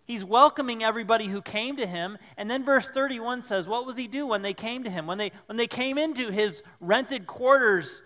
He's 0.05 0.25
welcoming 0.25 0.85
everybody 0.85 1.27
who 1.27 1.41
came 1.41 1.77
to 1.77 1.87
him. 1.87 2.19
And 2.37 2.51
then 2.51 2.65
verse 2.65 2.89
31 2.89 3.43
says, 3.43 3.67
What 3.67 3.87
was 3.87 3.97
he 3.97 4.07
do 4.07 4.27
when 4.27 4.43
they 4.43 4.53
came 4.53 4.85
to 4.85 4.91
him? 4.91 5.07
When 5.07 5.17
they, 5.17 5.33
when 5.47 5.57
they 5.57 5.67
came 5.67 5.97
into 5.97 6.31
his 6.31 6.63
rented 6.81 7.27
quarters 7.27 8.03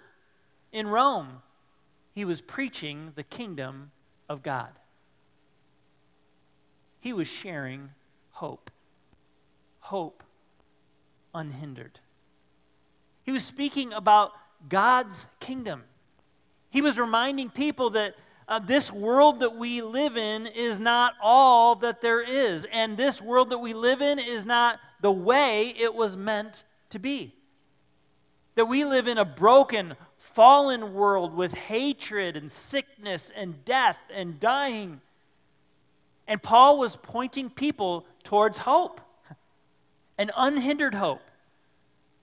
in 0.73 0.87
Rome, 0.87 1.43
he 2.15 2.25
was 2.25 2.41
preaching 2.41 3.13
the 3.17 3.25
kingdom 3.25 3.91
of 4.29 4.43
God. 4.43 4.71
He 7.01 7.13
was 7.13 7.29
sharing 7.29 7.91
hope. 8.31 8.71
Hope 9.81 10.23
unhindered. 11.35 12.01
He 13.23 13.33
was 13.33 13.45
speaking 13.45 13.93
about 13.93 14.33
God's 14.69 15.27
kingdom. 15.41 15.85
He 16.71 16.83
was 16.83 16.99
reminding 16.99 17.51
people 17.51 17.91
that 17.91 18.15
uh, 18.49 18.59
this 18.59 18.91
world 18.91 19.41
that 19.41 19.57
we 19.57 19.83
live 19.83 20.17
in 20.17 20.47
is 20.47 20.81
not 20.81 21.15
all 21.21 21.77
that 21.77 22.01
there 22.01 22.23
is. 22.23 22.67
And 22.73 22.97
this 22.97 23.21
world 23.21 23.51
that 23.51 23.59
we 23.59 23.75
live 23.75 24.01
in 24.01 24.19
is 24.19 24.47
not 24.47 24.81
the 25.03 25.13
way 25.13 25.75
it 25.79 25.95
was 25.95 26.17
meant 26.17 26.65
to 26.91 26.99
be. 26.99 27.35
That 28.55 28.65
we 28.65 28.85
live 28.85 29.07
in 29.07 29.19
a 29.19 29.25
broken, 29.25 29.95
fallen 30.17 30.95
world 30.95 31.35
with 31.35 31.53
hatred 31.53 32.37
and 32.37 32.51
sickness 32.51 33.31
and 33.37 33.65
death 33.67 33.99
and 34.13 34.41
dying. 34.41 35.03
And 36.27 36.43
Paul 36.43 36.79
was 36.79 36.97
pointing 36.97 37.51
people 37.51 38.07
towards 38.25 38.59
hope, 38.59 39.03
an 40.17 40.31
unhindered 40.37 40.95
hope, 40.95 41.23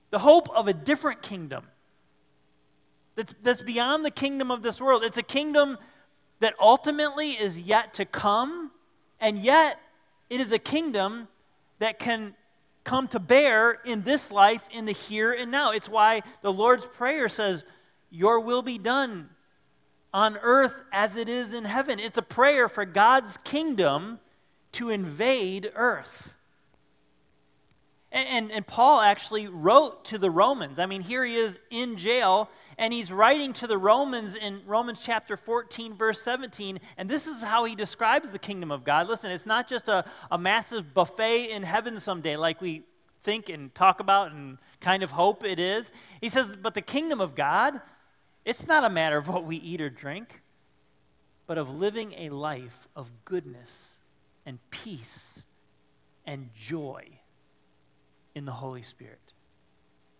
the 0.10 0.20
hope 0.20 0.50
of 0.50 0.68
a 0.68 0.74
different 0.74 1.22
kingdom 1.22 1.66
that's, 3.16 3.34
that's 3.44 3.62
beyond 3.62 4.04
the 4.04 4.12
kingdom 4.12 4.50
of 4.50 4.64
this 4.64 4.82
world. 4.82 5.04
It's 5.04 5.18
a 5.18 5.24
kingdom 5.24 5.78
that 6.40 6.56
ultimately 6.60 7.32
is 7.32 7.60
yet 7.60 7.94
to 7.96 8.06
come, 8.06 8.72
and 9.20 9.40
yet 9.40 9.80
it 10.30 10.42
is 10.42 10.52
a 10.52 10.60
kingdom 10.60 11.28
that 11.80 12.00
can 12.00 12.36
come 12.84 13.08
to 13.10 13.20
bear 13.20 13.80
in 13.86 14.04
this 14.04 14.32
life, 14.32 14.64
in 14.72 14.86
the 14.86 14.92
here 14.92 15.34
and 15.34 15.52
now. 15.52 15.72
It's 15.72 15.90
why 15.90 16.22
the 16.42 16.54
Lord's 16.54 16.86
Prayer 16.86 17.28
says, 17.28 17.66
Your 18.10 18.40
will 18.40 18.62
be 18.62 18.78
done 18.78 19.30
on 20.14 20.38
earth 20.42 20.76
as 20.92 21.18
it 21.18 21.28
is 21.28 21.54
in 21.54 21.66
heaven. 21.66 22.00
It's 22.00 22.18
a 22.18 22.22
prayer 22.22 22.70
for 22.70 22.86
God's 22.86 23.38
kingdom 23.38 24.20
to 24.74 24.90
invade 24.90 25.72
earth. 25.76 26.35
And, 28.16 28.50
and, 28.50 28.66
Paul 28.66 29.02
actually 29.02 29.48
wrote 29.48 30.06
to 30.06 30.18
the 30.18 30.32
Romans. 30.32 30.80
I 30.80 30.86
mean, 30.86 31.02
here 31.02 31.26
he 31.26 31.36
is 31.36 31.60
in 31.70 31.98
jail, 31.98 32.50
and 32.78 32.94
he's 32.94 33.12
writing 33.12 33.52
to 33.54 33.68
the 33.68 33.78
Romans 33.78 34.36
in 34.36 34.62
Romans 34.66 35.02
chapter 35.04 35.36
14, 35.36 35.96
verse 35.96 36.22
17. 36.22 36.80
And 36.98 37.10
this 37.10 37.28
is 37.28 37.44
how 37.44 37.66
he 37.66 37.76
describes 37.76 38.32
the 38.32 38.40
kingdom 38.40 38.72
of 38.72 38.86
God. 38.86 39.10
Listen, 39.10 39.32
it's 39.32 39.46
not 39.46 39.68
just 39.68 39.90
a, 39.90 40.06
a 40.32 40.38
massive 40.38 40.94
buffet 40.94 41.52
in 41.52 41.62
heaven 41.62 42.00
someday 42.00 42.38
like 42.38 42.62
we 42.62 42.84
think 43.24 43.50
and 43.50 43.76
talk 43.76 44.00
about 44.00 44.32
and 44.32 44.60
kind 44.80 45.04
of 45.04 45.12
hope 45.12 45.44
it 45.44 45.60
is. 45.60 45.92
He 46.22 46.30
says, 46.30 46.56
but 46.56 46.74
the 46.74 46.82
kingdom 46.82 47.20
of 47.20 47.36
God, 47.36 47.82
it's 48.46 48.66
not 48.66 48.86
a 48.86 48.90
matter 48.90 49.18
of 49.18 49.28
what 49.28 49.44
we 49.44 49.58
eat 49.58 49.82
or 49.82 49.90
drink, 49.90 50.42
but 51.48 51.58
of 51.58 51.70
living 51.70 52.14
a 52.14 52.30
life 52.30 52.88
of 52.96 53.12
goodness 53.26 53.98
and 54.46 54.58
peace 54.72 55.44
and 56.26 56.50
joy 56.56 57.20
in 58.36 58.46
the 58.46 58.52
Holy 58.52 58.84
Spirit. 58.84 59.34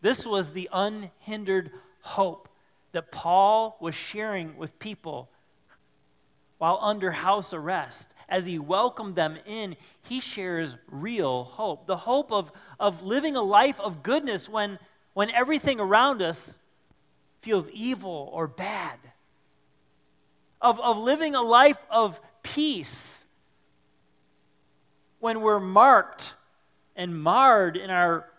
This 0.02 0.26
was 0.26 0.52
the 0.52 0.70
unhindered 0.72 1.72
hope 2.02 2.50
that 2.94 3.12
Paul 3.12 3.78
was 3.82 3.94
sharing 3.94 4.58
with 4.58 4.80
people 4.80 5.30
while 6.58 6.80
under 6.82 7.12
house 7.12 7.54
arrest. 7.54 8.08
As 8.30 8.46
he 8.46 8.58
welcomed 8.58 9.16
them 9.16 9.38
in, 9.46 9.76
he 10.02 10.20
shares 10.20 10.76
real 10.90 11.44
hope 11.44 11.86
the 11.86 11.98
hope 11.98 12.32
of, 12.32 12.52
of 12.80 13.04
living 13.04 13.36
a 13.36 13.42
life 13.42 13.80
of 13.80 14.02
goodness 14.02 14.50
when, 14.50 14.80
when 15.14 15.30
everything 15.30 15.80
around 15.80 16.22
us 16.22 16.58
feels 17.42 17.70
evil 17.70 18.30
or 18.34 18.48
bad, 18.48 18.98
of, 20.62 20.80
of 20.80 20.98
living 20.98 21.36
a 21.36 21.42
life 21.42 21.78
of 21.92 22.20
peace 22.42 23.26
when 25.20 25.42
we're 25.42 25.60
marked 25.60 26.34
and 26.96 27.22
marred 27.22 27.78
in 27.78 27.90
our 27.90 28.30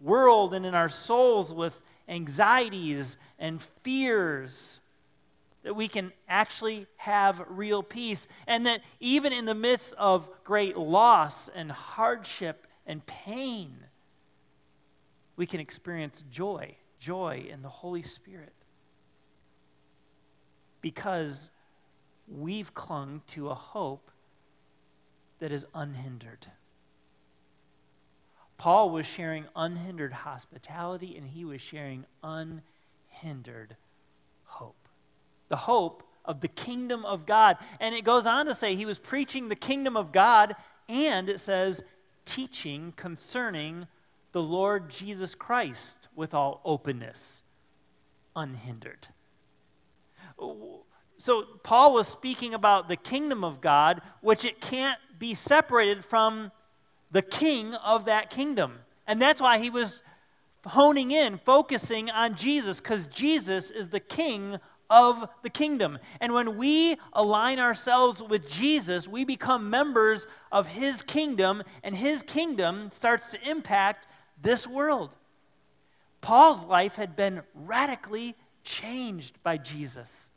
world 0.00 0.54
and 0.54 0.66
in 0.66 0.74
our 0.74 0.88
souls 0.88 1.52
with 1.52 1.80
anxieties 2.08 3.16
and 3.38 3.62
fears, 3.82 4.80
that 5.62 5.74
we 5.74 5.88
can 5.88 6.12
actually 6.28 6.86
have 6.96 7.42
real 7.48 7.82
peace. 7.82 8.28
And 8.46 8.66
that 8.66 8.82
even 9.00 9.32
in 9.32 9.46
the 9.46 9.54
midst 9.54 9.94
of 9.94 10.28
great 10.44 10.76
loss 10.76 11.48
and 11.48 11.72
hardship 11.72 12.66
and 12.86 13.04
pain, 13.06 13.74
we 15.36 15.46
can 15.46 15.60
experience 15.60 16.24
joy, 16.30 16.76
joy 16.98 17.46
in 17.50 17.62
the 17.62 17.68
Holy 17.68 18.02
Spirit. 18.02 18.52
Because 20.82 21.50
we've 22.28 22.74
clung 22.74 23.22
to 23.28 23.48
a 23.48 23.54
hope 23.54 24.10
that 25.38 25.50
is 25.50 25.64
unhindered. 25.74 26.46
Paul 28.56 28.90
was 28.90 29.06
sharing 29.06 29.46
unhindered 29.56 30.12
hospitality 30.12 31.16
and 31.16 31.26
he 31.26 31.44
was 31.44 31.60
sharing 31.60 32.06
unhindered 32.22 33.76
hope. 34.44 34.88
The 35.48 35.56
hope 35.56 36.02
of 36.24 36.40
the 36.40 36.48
kingdom 36.48 37.04
of 37.04 37.26
God. 37.26 37.58
And 37.80 37.94
it 37.94 38.04
goes 38.04 38.26
on 38.26 38.46
to 38.46 38.54
say 38.54 38.74
he 38.74 38.86
was 38.86 38.98
preaching 38.98 39.48
the 39.48 39.56
kingdom 39.56 39.96
of 39.96 40.12
God 40.12 40.56
and 40.88 41.28
it 41.28 41.40
says 41.40 41.82
teaching 42.24 42.92
concerning 42.96 43.86
the 44.32 44.42
Lord 44.42 44.90
Jesus 44.90 45.34
Christ 45.34 46.08
with 46.16 46.34
all 46.34 46.60
openness, 46.64 47.42
unhindered. 48.34 49.06
So 51.18 51.44
Paul 51.62 51.94
was 51.94 52.08
speaking 52.08 52.54
about 52.54 52.88
the 52.88 52.96
kingdom 52.96 53.44
of 53.44 53.60
God, 53.60 54.02
which 54.20 54.44
it 54.44 54.60
can't 54.60 54.98
be 55.18 55.34
separated 55.34 56.04
from 56.04 56.50
the 57.14 57.22
king 57.22 57.74
of 57.76 58.06
that 58.06 58.28
kingdom. 58.28 58.80
And 59.06 59.22
that's 59.22 59.40
why 59.40 59.58
he 59.60 59.70
was 59.70 60.02
honing 60.66 61.12
in, 61.12 61.38
focusing 61.38 62.10
on 62.10 62.34
Jesus, 62.34 62.80
because 62.80 63.06
Jesus 63.06 63.70
is 63.70 63.88
the 63.88 64.00
king 64.00 64.58
of 64.90 65.28
the 65.42 65.48
kingdom. 65.48 66.00
And 66.20 66.34
when 66.34 66.56
we 66.56 66.96
align 67.12 67.60
ourselves 67.60 68.20
with 68.20 68.48
Jesus, 68.48 69.06
we 69.06 69.24
become 69.24 69.70
members 69.70 70.26
of 70.50 70.66
his 70.66 71.02
kingdom, 71.02 71.62
and 71.84 71.94
his 71.94 72.22
kingdom 72.22 72.90
starts 72.90 73.30
to 73.30 73.48
impact 73.48 74.08
this 74.42 74.66
world. 74.66 75.14
Paul's 76.20 76.64
life 76.64 76.96
had 76.96 77.14
been 77.14 77.42
radically 77.54 78.34
changed 78.64 79.40
by 79.44 79.56
Jesus. 79.56 80.32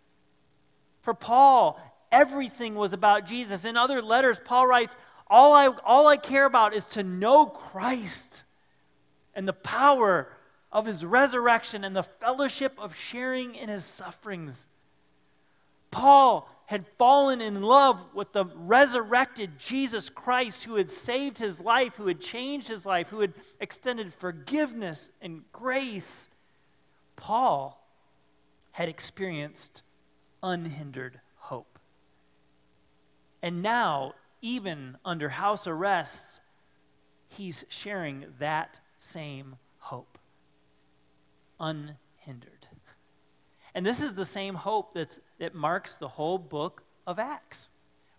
For 1.01 1.15
Paul, 1.15 1.79
everything 2.11 2.75
was 2.75 2.93
about 2.93 3.25
Jesus. 3.25 3.65
In 3.65 3.77
other 3.77 3.99
letters, 4.03 4.39
Paul 4.45 4.67
writes, 4.67 4.95
all 5.29 5.53
I, 5.53 5.67
all 5.85 6.07
I 6.07 6.17
care 6.17 6.45
about 6.45 6.73
is 6.73 6.85
to 6.85 7.03
know 7.03 7.45
Christ 7.45 8.43
and 9.35 9.47
the 9.47 9.53
power 9.53 10.29
of 10.71 10.85
his 10.85 11.03
resurrection 11.03 11.83
and 11.83 11.95
the 11.95 12.03
fellowship 12.03 12.73
of 12.77 12.95
sharing 12.95 13.55
in 13.55 13.69
his 13.69 13.85
sufferings. 13.85 14.67
Paul 15.91 16.49
had 16.65 16.85
fallen 16.97 17.39
in 17.39 17.61
love 17.61 18.13
with 18.13 18.33
the 18.33 18.45
resurrected 18.45 19.57
Jesus 19.57 20.09
Christ 20.09 20.65
who 20.65 20.75
had 20.75 20.89
saved 20.89 21.37
his 21.37 21.61
life, 21.61 21.95
who 21.95 22.07
had 22.07 22.19
changed 22.19 22.67
his 22.67 22.85
life, 22.85 23.09
who 23.09 23.21
had 23.21 23.33
extended 23.61 24.13
forgiveness 24.13 25.09
and 25.21 25.43
grace. 25.53 26.29
Paul 27.15 27.81
had 28.71 28.89
experienced 28.89 29.81
unhindered 30.43 31.19
hope. 31.35 31.79
And 33.41 33.61
now, 33.61 34.13
even 34.41 34.97
under 35.03 35.29
house 35.29 35.67
arrest, 35.67 36.41
he's 37.27 37.65
sharing 37.69 38.25
that 38.39 38.79
same 38.99 39.55
hope. 39.79 40.17
Unhindered. 41.59 42.57
And 43.77 43.85
this 43.85 44.01
is 44.01 44.15
the 44.15 44.25
same 44.25 44.55
hope 44.55 44.95
that's, 44.95 45.19
that 45.37 45.53
marks 45.53 45.97
the 45.97 46.07
whole 46.07 46.39
book 46.39 46.81
of 47.05 47.19
Acts. 47.19 47.69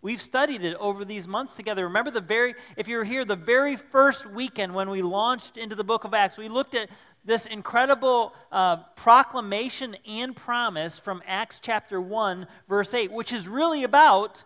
We've 0.01 0.23
studied 0.23 0.63
it 0.63 0.77
over 0.77 1.05
these 1.05 1.27
months 1.27 1.57
together. 1.57 1.83
Remember 1.85 2.13
the 2.13 2.21
very, 2.21 2.55
if 2.77 2.87
you 2.87 2.99
were 2.99 3.05
here, 3.05 3.25
the 3.25 3.35
very 3.35 3.75
first 3.75 4.25
weekend 4.25 4.73
when 4.73 4.89
we 4.89 5.03
launched 5.03 5.57
into 5.57 5.75
the 5.75 5.83
book 5.83 6.05
of 6.05 6.15
Acts, 6.15 6.39
we 6.39 6.49
looked 6.49 6.77
at 6.77 6.89
this 7.25 7.47
incredible 7.47 8.33
uh, 8.53 8.77
proclamation 8.95 9.97
and 10.07 10.37
promise 10.37 10.97
from 10.97 11.21
Acts 11.27 11.59
chapter 11.61 12.01
1, 12.01 12.47
verse 12.69 12.95
8, 12.95 13.11
which 13.11 13.33
is 13.33 13.49
really 13.49 13.83
about 13.83 14.45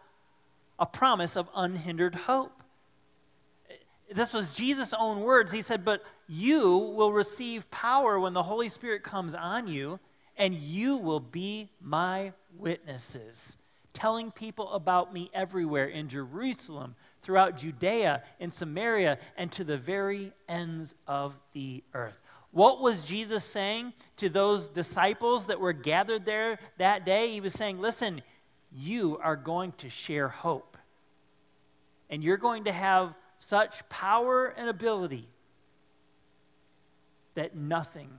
a 0.82 0.86
promise 0.86 1.36
of 1.36 1.48
unhindered 1.54 2.16
hope. 2.16 2.60
This 4.12 4.34
was 4.34 4.52
Jesus' 4.52 4.92
own 4.92 5.20
words. 5.20 5.52
He 5.52 5.62
said, 5.62 5.84
But 5.84 6.02
you 6.26 6.76
will 6.76 7.12
receive 7.12 7.70
power 7.70 8.18
when 8.18 8.32
the 8.32 8.42
Holy 8.42 8.68
Spirit 8.68 9.04
comes 9.04 9.32
on 9.32 9.68
you 9.68 10.00
and 10.36 10.52
you 10.52 10.96
will 10.96 11.20
be 11.20 11.70
my 11.80 12.32
witnesses, 12.58 13.58
telling 13.92 14.32
people 14.32 14.72
about 14.72 15.14
me 15.14 15.30
everywhere 15.32 15.86
in 15.86 16.08
Jerusalem, 16.08 16.96
throughout 17.22 17.58
Judea, 17.58 18.24
in 18.40 18.50
Samaria, 18.50 19.18
and 19.36 19.52
to 19.52 19.62
the 19.62 19.78
very 19.78 20.32
ends 20.48 20.96
of 21.06 21.38
the 21.52 21.84
earth. 21.94 22.18
What 22.50 22.82
was 22.82 23.06
Jesus 23.06 23.44
saying 23.44 23.92
to 24.16 24.28
those 24.28 24.66
disciples 24.66 25.46
that 25.46 25.60
were 25.60 25.72
gathered 25.72 26.24
there 26.24 26.58
that 26.78 27.06
day? 27.06 27.30
He 27.30 27.40
was 27.40 27.52
saying, 27.52 27.80
Listen, 27.80 28.20
you 28.72 29.18
are 29.22 29.36
going 29.36 29.72
to 29.78 29.88
share 29.88 30.28
hope. 30.28 30.71
And 32.12 32.22
you're 32.22 32.36
going 32.36 32.64
to 32.64 32.72
have 32.72 33.14
such 33.38 33.88
power 33.88 34.46
and 34.46 34.68
ability 34.68 35.28
that 37.34 37.56
nothing 37.56 38.10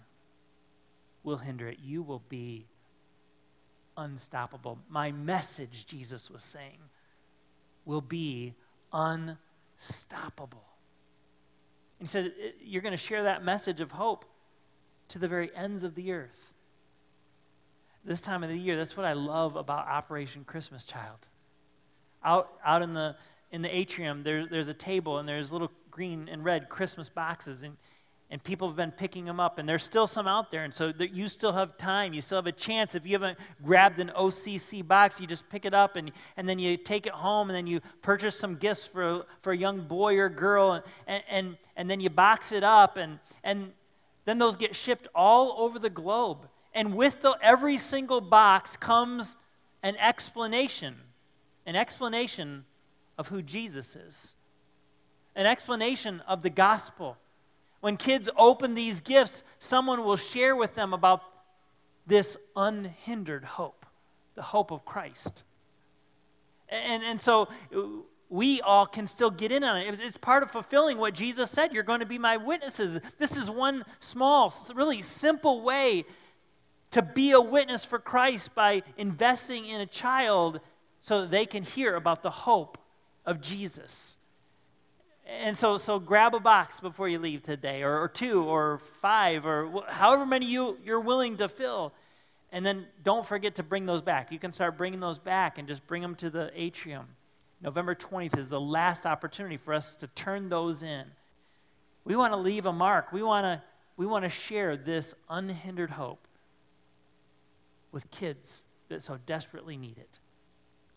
will 1.24 1.38
hinder 1.38 1.70
it. 1.70 1.78
You 1.80 2.02
will 2.02 2.24
be 2.28 2.66
unstoppable. 3.96 4.80
My 4.90 5.12
message, 5.12 5.86
Jesus 5.86 6.32
was 6.32 6.44
saying, 6.44 6.80
will 7.86 8.02
be 8.02 8.56
unstoppable. 8.92 10.64
And 12.00 12.08
he 12.08 12.12
said, 12.12 12.26
uh, 12.26 12.50
You're 12.64 12.82
going 12.82 12.94
to 12.94 12.98
share 12.98 13.24
that 13.24 13.46
message 13.46 13.80
of 13.80 13.92
hope 13.92 14.26
to 15.10 15.20
the 15.20 15.28
very 15.28 15.56
ends 15.56 15.84
of 15.84 15.94
the 15.94 16.14
earth. 16.14 16.54
This 18.04 18.22
time 18.22 18.44
of 18.44 18.50
the 18.50 18.58
year, 18.58 18.76
that's 18.76 18.98
what 18.98 19.06
I 19.06 19.14
love 19.14 19.56
about 19.56 19.88
Operation 19.88 20.44
Christmas 20.46 20.84
Child. 20.84 21.20
Out, 22.26 22.50
out 22.66 22.82
in, 22.82 22.94
the, 22.94 23.16
in 23.54 23.62
the 23.62 23.74
atrium, 23.74 24.24
there, 24.24 24.46
there's 24.46 24.68
a 24.68 24.74
table 24.74 25.20
and 25.20 25.30
there's 25.30 25.54
little 25.54 25.72
green 25.90 26.28
and 26.30 26.44
red 26.44 26.68
Christmas 26.68 27.08
boxes. 27.08 27.64
And 27.64 27.78
and 28.34 28.44
people 28.44 28.68
have 28.68 28.76
been 28.76 28.90
picking 28.90 29.26
them 29.26 29.40
up, 29.40 29.60
and 29.60 29.70
there's 29.70 29.84
still 29.84 30.08
some 30.08 30.28
out 30.28 30.50
there. 30.50 30.64
And 30.64 30.74
so 30.74 30.92
you 31.00 31.28
still 31.28 31.52
have 31.52 31.78
time. 31.78 32.16
You 32.16 32.22
still 32.22 32.40
have 32.40 32.48
a 32.48 32.52
chance. 32.52 32.96
If 32.96 33.06
you 33.06 33.12
haven't 33.14 33.38
grabbed 33.64 34.00
an 34.00 34.12
OCC 34.18 34.86
box, 34.88 35.22
you 35.22 35.28
just 35.28 35.48
pick 35.50 35.66
it 35.66 35.74
up 35.76 35.98
and, 35.98 36.12
and 36.36 36.50
then 36.50 36.58
you 36.58 36.76
take 36.76 37.06
it 37.06 37.14
home, 37.14 37.52
and 37.52 37.56
then 37.56 37.68
you 37.68 37.80
purchase 38.02 38.36
some 38.36 38.56
gifts 38.56 38.88
for, 38.88 39.28
for 39.44 39.54
a 39.54 39.56
young 39.56 39.82
boy 39.82 40.18
or 40.18 40.30
girl, 40.30 40.82
and, 41.06 41.24
and, 41.30 41.58
and 41.76 41.88
then 41.88 42.00
you 42.00 42.10
box 42.10 42.52
it 42.52 42.64
up, 42.64 42.98
and, 42.98 43.20
and 43.44 43.72
then 44.26 44.40
those 44.40 44.56
get 44.56 44.76
shipped 44.76 45.08
all 45.14 45.54
over 45.60 45.78
the 45.78 45.92
globe. 45.92 46.48
And 46.74 46.96
with 46.96 47.22
the, 47.22 47.38
every 47.40 47.78
single 47.78 48.20
box 48.20 48.76
comes 48.76 49.38
an 49.84 49.96
explanation, 49.98 50.96
an 51.68 51.76
explanation 51.76 52.66
of 53.18 53.28
who 53.28 53.42
Jesus 53.42 53.96
is, 53.96 54.36
an 55.36 55.46
explanation 55.46 56.22
of 56.28 56.42
the 56.42 56.50
gospel 56.50 57.18
when 57.84 57.98
kids 57.98 58.30
open 58.38 58.76
these 58.76 59.02
gifts, 59.02 59.44
someone 59.60 60.06
will 60.06 60.16
share 60.16 60.56
with 60.56 60.74
them 60.74 60.94
about 60.94 61.22
this 62.08 62.38
unhindered 62.56 63.44
hope, 63.44 63.86
the 64.36 64.42
hope 64.42 64.72
of 64.72 64.86
Christ. 64.86 65.44
And, 66.70 67.04
and 67.04 67.20
so 67.20 67.50
we 68.30 68.62
all 68.62 68.86
can 68.86 69.06
still 69.06 69.30
get 69.30 69.52
in 69.52 69.66
on 69.66 69.82
it. 69.82 70.00
It's 70.00 70.16
part 70.16 70.44
of 70.44 70.52
fulfilling 70.52 70.98
what 70.98 71.14
Jesus 71.14 71.50
said. 71.50 71.74
You're 71.74 71.84
going 71.84 72.00
to 72.00 72.06
be 72.06 72.18
my 72.18 72.38
witnesses. 72.38 73.02
This 73.18 73.36
is 73.36 73.52
one 73.52 73.84
small, 74.00 74.54
really 74.74 75.02
simple 75.02 75.62
way 75.62 76.06
to 76.92 77.02
be 77.02 77.32
a 77.32 77.42
witness 77.42 77.84
for 77.84 78.00
Christ 78.00 78.56
by 78.56 78.84
investing 78.96 79.66
in 79.66 79.82
a 79.82 79.86
child 79.86 80.62
so 81.02 81.20
that 81.20 81.32
they 81.32 81.46
can 81.46 81.64
hear 81.64 81.98
about 81.98 82.24
the 82.24 82.30
hope 82.30 82.78
of 83.26 83.42
Jesus. 83.42 84.18
And 85.26 85.58
so, 85.58 85.78
so 85.78 86.00
grab 86.00 86.36
a 86.36 86.40
box 86.40 86.80
before 86.80 87.08
you 87.08 87.18
leave 87.18 87.44
today, 87.44 87.82
or, 87.84 88.02
or 88.02 88.08
two, 88.10 88.44
or 88.44 88.80
five, 89.02 89.46
or 89.46 89.84
however 89.88 90.26
many 90.26 90.46
you, 90.46 90.78
you're 90.84 91.00
willing 91.00 91.38
to 91.38 91.48
fill. 91.48 91.94
And 92.52 92.66
then 92.66 92.86
don't 93.04 93.26
forget 93.26 93.56
to 93.56 93.64
bring 93.64 93.86
those 93.86 94.02
back. 94.02 94.32
You 94.32 94.40
can 94.40 94.54
start 94.54 94.78
bringing 94.78 95.00
those 95.00 95.18
back 95.18 95.58
and 95.58 95.68
just 95.68 95.86
bring 95.88 96.02
them 96.02 96.16
to 96.16 96.30
the 96.30 96.52
atrium. 96.54 97.08
November 97.62 97.96
20th 97.96 98.38
is 98.38 98.50
the 98.50 98.60
last 98.60 99.06
opportunity 99.06 99.58
for 99.58 99.74
us 99.74 99.96
to 99.98 100.08
turn 100.08 100.50
those 100.50 100.84
in. 100.84 101.06
We 102.04 102.18
want 102.18 102.34
to 102.34 102.38
leave 102.38 102.66
a 102.66 102.74
mark. 102.74 103.14
We 103.14 103.24
want 103.24 103.46
to, 103.46 103.64
we 103.96 104.06
want 104.06 104.26
to 104.26 104.30
share 104.30 104.76
this 104.76 105.16
unhindered 105.30 105.90
hope 105.90 106.28
with 107.94 108.12
kids 108.12 108.64
that 108.90 109.02
so 109.02 109.18
desperately 109.26 109.78
need 109.78 109.98
it 109.98 110.20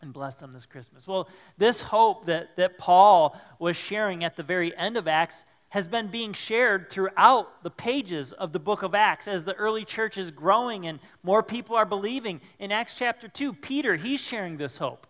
and 0.07 0.13
bless 0.13 0.35
them 0.35 0.53
this 0.53 0.65
Christmas. 0.65 1.05
Well, 1.05 1.27
this 1.57 1.81
hope 1.81 2.27
that, 2.27 2.55
that 2.55 2.77
Paul 2.77 3.37
was 3.59 3.75
sharing 3.75 4.23
at 4.23 4.37
the 4.37 4.43
very 4.43 4.75
end 4.77 4.95
of 4.95 5.05
Acts 5.05 5.43
has 5.67 5.85
been 5.85 6.07
being 6.07 6.31
shared 6.31 6.89
throughout 6.89 7.61
the 7.61 7.69
pages 7.69 8.31
of 8.31 8.53
the 8.53 8.59
book 8.59 8.83
of 8.83 8.95
Acts 8.95 9.27
as 9.27 9.43
the 9.43 9.53
early 9.55 9.83
church 9.83 10.17
is 10.17 10.31
growing 10.31 10.87
and 10.87 10.99
more 11.23 11.43
people 11.43 11.75
are 11.75 11.85
believing. 11.85 12.39
In 12.57 12.71
Acts 12.71 12.95
chapter 12.95 13.27
2, 13.27 13.51
Peter, 13.51 13.97
he's 13.97 14.21
sharing 14.21 14.55
this 14.55 14.77
hope. 14.77 15.07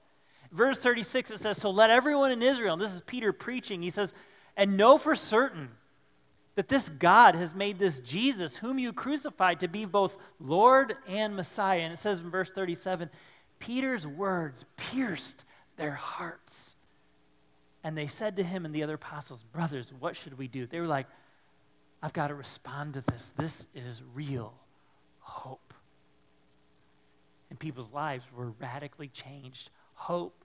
Verse 0.52 0.82
36, 0.82 1.30
it 1.30 1.40
says, 1.42 1.58
So 1.58 1.70
let 1.70 1.92
everyone 1.92 2.32
in 2.32 2.42
Israel, 2.42 2.74
and 2.74 2.82
this 2.82 2.94
is 2.94 3.02
Peter 3.02 3.32
preaching, 3.32 3.84
he 3.84 3.92
says, 3.92 4.16
and 4.56 4.78
know 4.78 4.98
for 4.98 5.16
certain 5.16 5.70
that 6.56 6.70
this 6.70 6.90
God 6.90 7.36
has 7.36 7.54
made 7.54 7.78
this 7.78 8.00
Jesus, 8.00 8.58
whom 8.58 8.80
you 8.80 8.92
crucified, 8.92 9.60
to 9.60 9.68
be 9.68 9.86
both 9.86 10.18
Lord 10.40 10.96
and 11.08 11.36
Messiah. 11.36 11.82
And 11.82 11.94
it 11.94 11.98
says 11.98 12.20
in 12.20 12.32
verse 12.32 12.50
37, 12.50 13.12
Peter's 13.60 14.06
words 14.06 14.66
pierced 14.76 15.44
their 15.78 15.92
hearts. 15.92 16.76
And 17.84 17.98
they 17.98 18.08
said 18.08 18.36
to 18.36 18.44
him 18.44 18.66
and 18.66 18.74
the 18.74 18.84
other 18.84 18.96
apostles, 18.96 19.44
Brothers, 19.44 19.94
what 20.00 20.16
should 20.16 20.38
we 20.38 20.48
do? 20.48 20.66
They 20.66 20.80
were 20.80 20.88
like, 20.88 21.08
I've 22.02 22.14
got 22.14 22.28
to 22.28 22.36
respond 22.36 22.96
to 22.96 23.02
this. 23.02 23.34
This 23.38 23.68
is 23.74 24.02
real 24.14 24.54
hope. 25.20 25.74
And 27.50 27.58
people's 27.58 27.94
lives 27.94 28.26
were 28.36 28.52
radically 28.60 29.08
changed. 29.08 29.70
Hope 29.94 30.44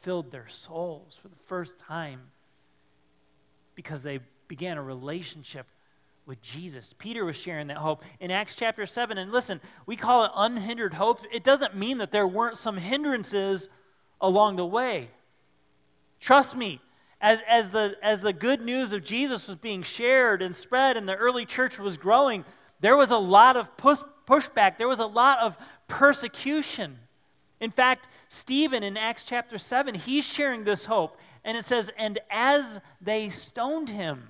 filled 0.00 0.30
their 0.30 0.48
souls 0.48 1.18
for 1.20 1.28
the 1.28 1.36
first 1.46 1.78
time 1.78 2.20
because 3.74 4.02
they 4.02 4.20
began 4.48 4.76
a 4.76 4.82
relationship 4.82 5.66
with 6.26 6.40
Jesus. 6.40 6.94
Peter 6.98 7.24
was 7.24 7.36
sharing 7.36 7.66
that 7.66 7.76
hope 7.76 8.02
in 8.20 8.30
Acts 8.30 8.56
chapter 8.56 8.86
7. 8.86 9.18
And 9.18 9.30
listen, 9.30 9.60
we 9.86 9.96
call 9.96 10.24
it 10.24 10.30
unhindered 10.34 10.94
hope. 10.94 11.20
It 11.32 11.44
doesn't 11.44 11.76
mean 11.76 11.98
that 11.98 12.12
there 12.12 12.26
weren't 12.26 12.56
some 12.56 12.76
hindrances 12.76 13.68
along 14.20 14.56
the 14.56 14.66
way. 14.66 15.10
Trust 16.20 16.56
me, 16.56 16.80
as, 17.20 17.40
as, 17.46 17.70
the, 17.70 17.96
as 18.02 18.20
the 18.20 18.32
good 18.32 18.62
news 18.62 18.92
of 18.92 19.04
Jesus 19.04 19.48
was 19.48 19.56
being 19.56 19.82
shared 19.82 20.40
and 20.42 20.56
spread 20.56 20.96
and 20.96 21.08
the 21.08 21.16
early 21.16 21.44
church 21.44 21.78
was 21.78 21.96
growing, 21.96 22.44
there 22.80 22.96
was 22.96 23.10
a 23.10 23.18
lot 23.18 23.56
of 23.56 23.76
push, 23.76 24.00
pushback, 24.26 24.78
there 24.78 24.88
was 24.88 25.00
a 25.00 25.06
lot 25.06 25.38
of 25.40 25.56
persecution. 25.88 26.98
In 27.60 27.70
fact, 27.70 28.08
Stephen 28.28 28.82
in 28.82 28.96
Acts 28.96 29.24
chapter 29.24 29.58
7, 29.58 29.94
he's 29.94 30.26
sharing 30.26 30.64
this 30.64 30.84
hope. 30.86 31.18
And 31.44 31.56
it 31.56 31.64
says, 31.64 31.90
And 31.96 32.18
as 32.30 32.80
they 33.00 33.28
stoned 33.28 33.90
him, 33.90 34.28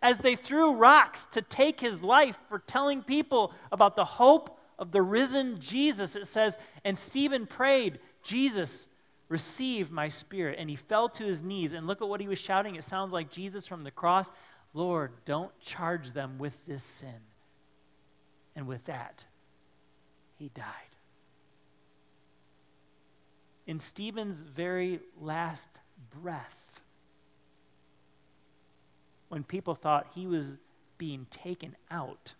as 0.00 0.18
they 0.18 0.36
threw 0.36 0.74
rocks 0.74 1.26
to 1.32 1.42
take 1.42 1.80
his 1.80 2.02
life 2.02 2.38
for 2.48 2.60
telling 2.60 3.02
people 3.02 3.52
about 3.72 3.96
the 3.96 4.04
hope 4.04 4.58
of 4.78 4.92
the 4.92 5.02
risen 5.02 5.58
Jesus, 5.58 6.14
it 6.14 6.26
says, 6.26 6.56
And 6.84 6.96
Stephen 6.96 7.46
prayed, 7.46 7.98
Jesus, 8.22 8.86
receive 9.28 9.90
my 9.90 10.08
spirit. 10.08 10.56
And 10.58 10.70
he 10.70 10.76
fell 10.76 11.08
to 11.10 11.24
his 11.24 11.42
knees. 11.42 11.72
And 11.72 11.86
look 11.86 12.00
at 12.00 12.08
what 12.08 12.20
he 12.20 12.28
was 12.28 12.38
shouting. 12.38 12.76
It 12.76 12.84
sounds 12.84 13.12
like 13.12 13.30
Jesus 13.30 13.66
from 13.66 13.84
the 13.84 13.90
cross 13.90 14.30
Lord, 14.74 15.12
don't 15.24 15.58
charge 15.60 16.12
them 16.12 16.38
with 16.38 16.56
this 16.66 16.82
sin. 16.82 17.20
And 18.54 18.66
with 18.66 18.84
that, 18.84 19.24
he 20.36 20.50
died. 20.50 20.64
In 23.66 23.80
Stephen's 23.80 24.42
very 24.42 25.00
last 25.20 25.80
breath, 26.10 26.67
when 29.28 29.44
people 29.44 29.74
thought 29.74 30.06
he 30.14 30.26
was 30.26 30.58
being 30.96 31.26
taken 31.30 31.76
out, 31.90 32.34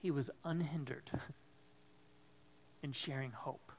he 0.00 0.10
was 0.10 0.30
unhindered 0.44 1.10
in 2.82 2.92
sharing 2.92 3.30
hope. 3.30 3.72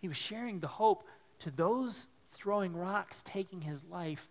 He 0.00 0.08
was 0.08 0.16
sharing 0.16 0.60
the 0.60 0.66
hope 0.66 1.04
to 1.40 1.50
those 1.50 2.06
throwing 2.32 2.76
rocks, 2.76 3.22
taking 3.24 3.60
his 3.60 3.84
life. 3.84 4.28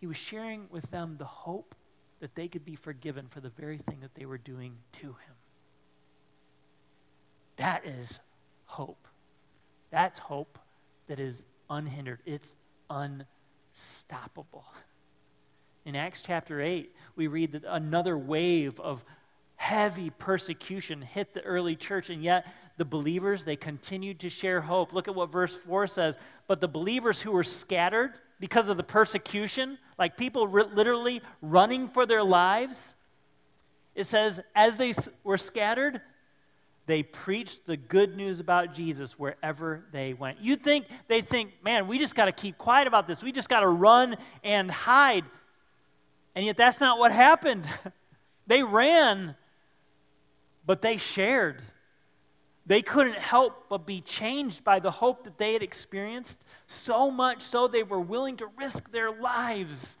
He 0.00 0.06
was 0.06 0.16
sharing 0.16 0.66
with 0.70 0.90
them 0.90 1.16
the 1.18 1.24
hope 1.24 1.74
that 2.20 2.34
they 2.34 2.48
could 2.48 2.64
be 2.64 2.74
forgiven 2.74 3.26
for 3.28 3.40
the 3.40 3.50
very 3.50 3.78
thing 3.78 3.98
that 4.00 4.14
they 4.14 4.26
were 4.26 4.38
doing 4.38 4.76
to 4.92 5.08
him. 5.08 5.34
That 7.56 7.86
is 7.86 8.18
hope. 8.64 9.06
That's 9.90 10.18
hope 10.18 10.58
that 11.06 11.20
is 11.20 11.44
unhindered. 11.70 12.20
It's 12.24 12.56
unstoppable. 13.74 14.64
In 15.84 15.96
Acts 15.96 16.22
chapter 16.22 16.62
8, 16.62 16.94
we 17.16 17.26
read 17.26 17.52
that 17.52 17.64
another 17.66 18.16
wave 18.16 18.78
of 18.80 19.04
heavy 19.56 20.10
persecution 20.10 21.02
hit 21.02 21.34
the 21.34 21.42
early 21.42 21.76
church, 21.76 22.08
and 22.08 22.22
yet 22.22 22.46
the 22.76 22.84
believers, 22.84 23.44
they 23.44 23.56
continued 23.56 24.20
to 24.20 24.30
share 24.30 24.60
hope. 24.60 24.92
Look 24.92 25.08
at 25.08 25.14
what 25.14 25.30
verse 25.30 25.54
4 25.54 25.86
says. 25.86 26.16
But 26.46 26.60
the 26.60 26.68
believers 26.68 27.20
who 27.20 27.32
were 27.32 27.44
scattered 27.44 28.14
because 28.40 28.68
of 28.68 28.76
the 28.76 28.84
persecution, 28.84 29.78
like 29.98 30.16
people 30.16 30.48
literally 30.48 31.20
running 31.42 31.88
for 31.88 32.06
their 32.06 32.22
lives, 32.22 32.94
it 33.94 34.04
says, 34.04 34.40
as 34.54 34.76
they 34.76 34.94
were 35.22 35.38
scattered, 35.38 36.00
they 36.86 37.02
preached 37.02 37.64
the 37.66 37.76
good 37.76 38.16
news 38.16 38.40
about 38.40 38.74
Jesus 38.74 39.18
wherever 39.18 39.84
they 39.92 40.12
went. 40.12 40.38
You'd 40.40 40.62
think 40.62 40.86
they 41.08 41.22
think, 41.22 41.52
man, 41.62 41.86
we 41.86 41.98
just 41.98 42.14
got 42.14 42.26
to 42.26 42.32
keep 42.32 42.58
quiet 42.58 42.86
about 42.86 43.06
this. 43.06 43.22
We 43.22 43.32
just 43.32 43.48
got 43.48 43.60
to 43.60 43.68
run 43.68 44.16
and 44.42 44.70
hide. 44.70 45.24
And 46.34 46.44
yet 46.44 46.56
that's 46.56 46.80
not 46.80 46.98
what 46.98 47.10
happened. 47.10 47.66
they 48.46 48.62
ran, 48.62 49.34
but 50.66 50.82
they 50.82 50.98
shared. 50.98 51.62
They 52.66 52.82
couldn't 52.82 53.18
help 53.18 53.68
but 53.68 53.86
be 53.86 54.00
changed 54.00 54.64
by 54.64 54.78
the 54.78 54.90
hope 54.90 55.24
that 55.24 55.38
they 55.38 55.52
had 55.54 55.62
experienced, 55.62 56.44
so 56.66 57.10
much 57.10 57.42
so 57.42 57.66
they 57.66 57.82
were 57.82 58.00
willing 58.00 58.36
to 58.38 58.46
risk 58.58 58.90
their 58.90 59.10
lives. 59.10 59.96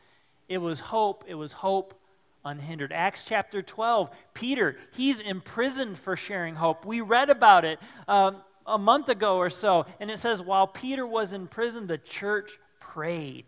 It 0.48 0.58
was 0.58 0.80
hope, 0.80 1.24
it 1.26 1.34
was 1.34 1.52
hope 1.52 1.98
unhindered. 2.44 2.92
Acts 2.92 3.24
chapter 3.24 3.62
12, 3.62 4.10
Peter, 4.34 4.76
he's 4.92 5.20
imprisoned 5.20 5.98
for 5.98 6.16
sharing 6.16 6.54
hope. 6.54 6.84
We 6.84 7.00
read 7.00 7.30
about 7.30 7.64
it 7.64 7.78
um, 8.06 8.36
a 8.66 8.78
month 8.78 9.08
ago 9.08 9.36
or 9.36 9.50
so, 9.50 9.86
and 10.00 10.10
it 10.10 10.18
says, 10.18 10.42
while 10.42 10.66
Peter 10.66 11.06
was 11.06 11.32
in 11.32 11.46
prison, 11.46 11.86
the 11.86 11.98
church 11.98 12.58
prayed. 12.80 13.46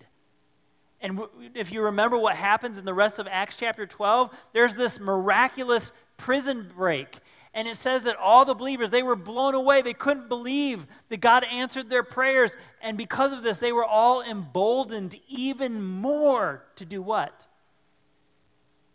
And 1.01 1.21
if 1.55 1.73
you 1.73 1.83
remember 1.83 2.17
what 2.17 2.37
happens 2.37 2.79
in 2.79 2.85
the 2.85 2.95
rest 2.95 3.19
of 3.19 3.29
Acts 3.31 3.59
chapter 3.59 3.87
12, 3.87 4.35
there's 4.53 4.75
this 4.75 4.99
miraculous 4.99 5.93
prison 6.17 6.71
break. 6.75 7.19
And 7.53 7.67
it 7.67 7.77
says 7.77 8.03
that 8.03 8.17
all 8.17 8.45
the 8.45 8.55
believers, 8.55 8.91
they 8.91 9.03
were 9.03 9.17
blown 9.17 9.55
away. 9.55 9.81
They 9.81 9.95
couldn't 9.95 10.29
believe 10.29 10.87
that 11.09 11.21
God 11.21 11.45
answered 11.45 11.89
their 11.89 12.03
prayers. 12.03 12.55
And 12.83 12.99
because 12.99 13.33
of 13.33 13.43
this, 13.43 13.59
they 13.59 13.73
were 13.73 13.85
all 13.85 14.23
emboldened 14.23 15.17
even 15.29 15.83
more 15.83 16.65
to 16.77 16.85
do 16.85 17.01
what? 17.01 17.47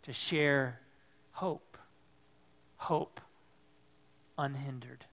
To 0.02 0.12
share 0.12 0.80
hope. 1.32 1.78
Hope 2.76 3.20
unhindered. 4.38 5.04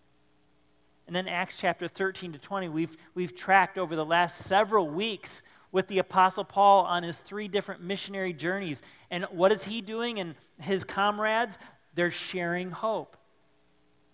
And 1.08 1.15
then 1.15 1.28
Acts 1.28 1.58
chapter 1.58 1.88
13 1.88 2.34
to 2.34 2.39
20, 2.39 2.69
we've, 2.69 2.95
we've 3.15 3.36
tracked 3.36 3.78
over 3.78 3.95
the 3.95 4.06
last 4.06 4.45
several 4.45 4.88
weeks 4.88 5.41
with 5.71 5.88
the 5.88 5.99
Apostle 5.99 6.43
Paul 6.43 6.86
on 6.86 7.04
his 7.04 7.17
three 7.17 7.47
different 7.47 7.82
missionary 7.82 8.34
journeys. 8.34 8.82
And 9.10 9.25
what 9.25 9.52
is 9.52 9.63
he 9.63 9.82
doing? 9.82 10.19
And 10.19 10.36
his 10.60 10.84
comrades, 10.84 11.58
they're 11.95 12.12
sharing 12.12 12.71
hope. 12.71 13.17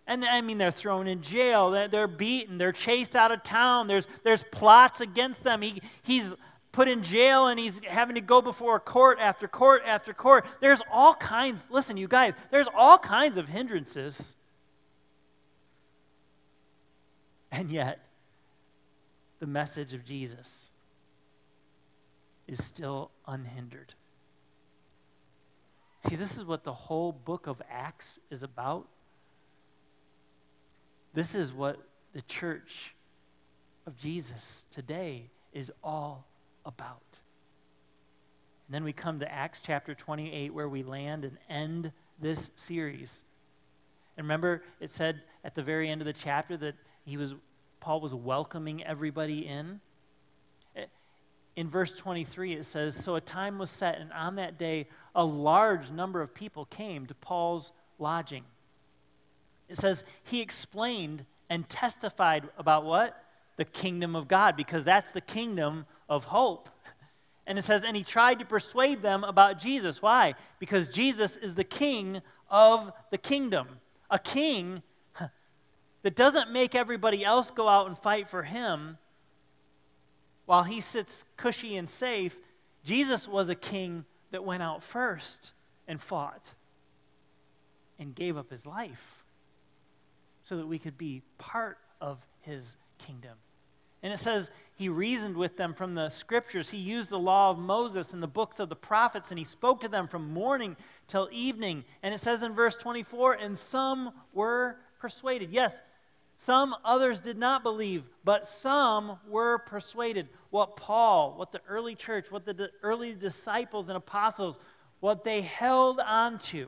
And 0.08 0.24
I 0.24 0.42
mean, 0.42 0.58
they're 0.58 0.72
thrown 0.72 1.08
in 1.08 1.22
jail, 1.22 1.72
they're, 1.72 1.88
they're 1.88 2.08
beaten, 2.08 2.58
they're 2.60 2.72
chased 2.72 3.16
out 3.16 3.32
of 3.32 3.42
town, 3.42 3.88
there's, 3.88 4.08
there's 4.24 4.44
plots 4.52 5.02
against 5.02 5.44
them. 5.44 5.62
He, 5.62 5.82
he's 6.04 6.34
put 6.76 6.90
in 6.90 7.02
jail 7.02 7.48
and 7.48 7.58
he's 7.58 7.80
having 7.88 8.16
to 8.16 8.22
go 8.22 8.42
before 8.42 8.78
court 8.82 9.18
after 9.22 9.48
court 9.48 9.82
after 9.86 10.14
court. 10.14 10.46
There's 10.60 10.82
all 10.92 11.16
kinds, 11.16 11.70
listen, 11.72 11.96
you 11.96 12.10
guys, 12.10 12.34
there's 12.52 12.68
all 12.76 12.98
kinds 12.98 13.38
of 13.38 13.48
hindrances. 13.48 14.36
And 17.50 17.72
yet, 17.72 18.06
the 19.40 19.48
message 19.48 19.94
of 19.94 20.04
Jesus 20.04 20.70
is 22.46 22.62
still 22.62 23.10
unhindered. 23.26 23.94
See, 26.10 26.18
this 26.18 26.38
is 26.38 26.44
what 26.44 26.66
the 26.66 26.74
whole 26.74 27.14
book 27.14 27.48
of 27.48 27.62
Acts 27.72 28.20
is 28.30 28.44
about. 28.44 28.86
This 31.14 31.36
is 31.36 31.54
what 31.54 31.78
the 32.12 32.22
church 32.24 32.94
of 33.88 33.98
Jesus 33.98 34.66
today 34.72 35.30
is 35.54 35.72
all 35.82 36.28
about. 36.66 37.22
And 38.68 38.74
then 38.74 38.84
we 38.84 38.94
come 38.94 39.20
to 39.20 39.32
Acts 39.32 39.62
chapter 39.64 39.94
28, 39.94 40.54
where 40.54 40.68
we 40.68 40.84
land 40.84 41.24
and 41.24 41.38
end 41.50 41.92
this 42.20 42.50
series. 42.56 43.24
And 44.18 44.26
remember, 44.26 44.64
it 44.80 44.90
said 44.90 45.22
at 45.44 45.56
the 45.56 45.62
very 45.62 45.90
end 45.90 46.02
of 46.02 46.06
the 46.06 46.14
chapter 46.14 46.58
that 46.58 46.76
he 47.06 47.18
was, 47.18 47.36
Paul 47.80 48.02
was 48.02 48.14
welcoming 48.14 48.84
everybody 48.84 49.48
in. 49.48 49.80
In 51.56 51.70
verse 51.70 51.96
23, 51.96 52.54
it 52.54 52.66
says 52.66 52.96
So 52.96 53.16
a 53.16 53.22
time 53.22 53.58
was 53.58 53.70
set, 53.70 54.00
and 54.00 54.12
on 54.12 54.36
that 54.36 54.58
day, 54.58 54.88
a 55.14 55.24
large 55.24 55.90
number 55.92 56.22
of 56.22 56.34
people 56.34 56.66
came 56.66 57.06
to 57.06 57.16
Paul's 57.16 57.72
lodging. 57.98 58.44
It 59.70 59.78
says, 59.78 60.04
He 60.24 60.42
explained 60.42 61.26
and 61.50 61.68
testified 61.70 62.50
about 62.58 62.84
what? 62.84 63.25
The 63.58 63.66
kingdom 63.66 64.16
of 64.16 64.28
God, 64.28 64.58
because 64.58 64.84
that's 64.84 65.12
the 65.12 65.22
kingdom 65.22 65.86
of 66.10 66.26
hope. 66.26 66.70
And 67.48 67.60
it 67.60 67.64
says, 67.64 67.84
and 67.84 67.96
he 67.96 68.04
tried 68.04 68.40
to 68.40 68.46
persuade 68.46 69.02
them 69.02 69.24
about 69.24 69.60
Jesus. 69.60 70.02
Why? 70.02 70.34
Because 70.60 70.90
Jesus 70.90 71.38
is 71.38 71.56
the 71.56 71.64
king 71.64 72.22
of 72.50 72.92
the 73.12 73.18
kingdom. 73.18 73.68
A 74.10 74.20
king 74.20 74.82
that 76.02 76.16
doesn't 76.16 76.52
make 76.52 76.76
everybody 76.76 77.24
else 77.24 77.52
go 77.52 77.68
out 77.68 77.88
and 77.88 77.98
fight 77.98 78.28
for 78.28 78.44
him 78.44 78.98
while 80.46 80.64
he 80.64 80.82
sits 80.82 81.24
cushy 81.38 81.78
and 81.78 81.90
safe. 81.90 82.38
Jesus 82.84 83.28
was 83.28 83.50
a 83.50 83.56
king 83.56 84.06
that 84.32 84.44
went 84.44 84.62
out 84.62 84.84
first 84.84 85.54
and 85.88 86.02
fought 86.02 86.54
and 87.98 88.14
gave 88.14 88.38
up 88.38 88.52
his 88.52 88.66
life 88.66 89.24
so 90.44 90.58
that 90.58 90.68
we 90.68 90.78
could 90.78 90.98
be 90.98 91.22
part 91.38 91.78
of 92.02 92.20
his 92.42 92.78
kingdom. 92.98 93.38
And 94.06 94.14
it 94.14 94.18
says 94.18 94.52
he 94.76 94.88
reasoned 94.88 95.36
with 95.36 95.58
them 95.58 95.74
from 95.74 95.96
the 95.96 96.10
scriptures. 96.10 96.70
He 96.70 96.78
used 96.78 97.10
the 97.10 97.18
law 97.18 97.50
of 97.50 97.58
Moses 97.58 98.14
and 98.14 98.22
the 98.22 98.28
books 98.28 98.60
of 98.60 98.70
the 98.70 98.76
prophets, 98.76 99.32
and 99.32 99.40
he 99.40 99.44
spoke 99.44 99.82
to 99.82 99.88
them 99.88 100.08
from 100.08 100.32
morning 100.32 100.78
till 101.08 101.28
evening. 101.32 101.84
And 102.04 102.14
it 102.14 102.20
says 102.20 102.44
in 102.44 102.54
verse 102.54 102.76
24, 102.76 103.34
and 103.34 103.58
some 103.58 104.12
were 104.32 104.78
persuaded. 105.00 105.50
Yes, 105.50 105.82
Some 106.38 106.76
others 106.84 107.20
did 107.20 107.38
not 107.38 107.64
believe, 107.64 108.04
but 108.24 108.46
some 108.46 109.18
were 109.28 109.60
persuaded. 109.60 110.28
What 110.50 110.76
Paul, 110.76 111.36
what 111.38 111.52
the 111.52 111.62
early 111.68 111.96
church, 111.96 112.30
what 112.30 112.46
the 112.46 112.72
early 112.84 113.14
disciples 113.14 113.90
and 113.90 113.98
apostles, 113.98 114.60
what 115.00 115.24
they 115.24 115.42
held 115.42 116.00
on 116.00 116.40
to 116.40 116.68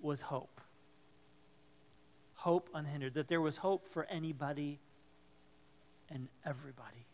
was 0.00 0.20
hope. 0.20 0.51
Hope 2.42 2.70
unhindered, 2.74 3.14
that 3.14 3.28
there 3.28 3.40
was 3.40 3.56
hope 3.56 3.86
for 3.86 4.04
anybody 4.06 4.80
and 6.10 6.26
everybody. 6.44 7.06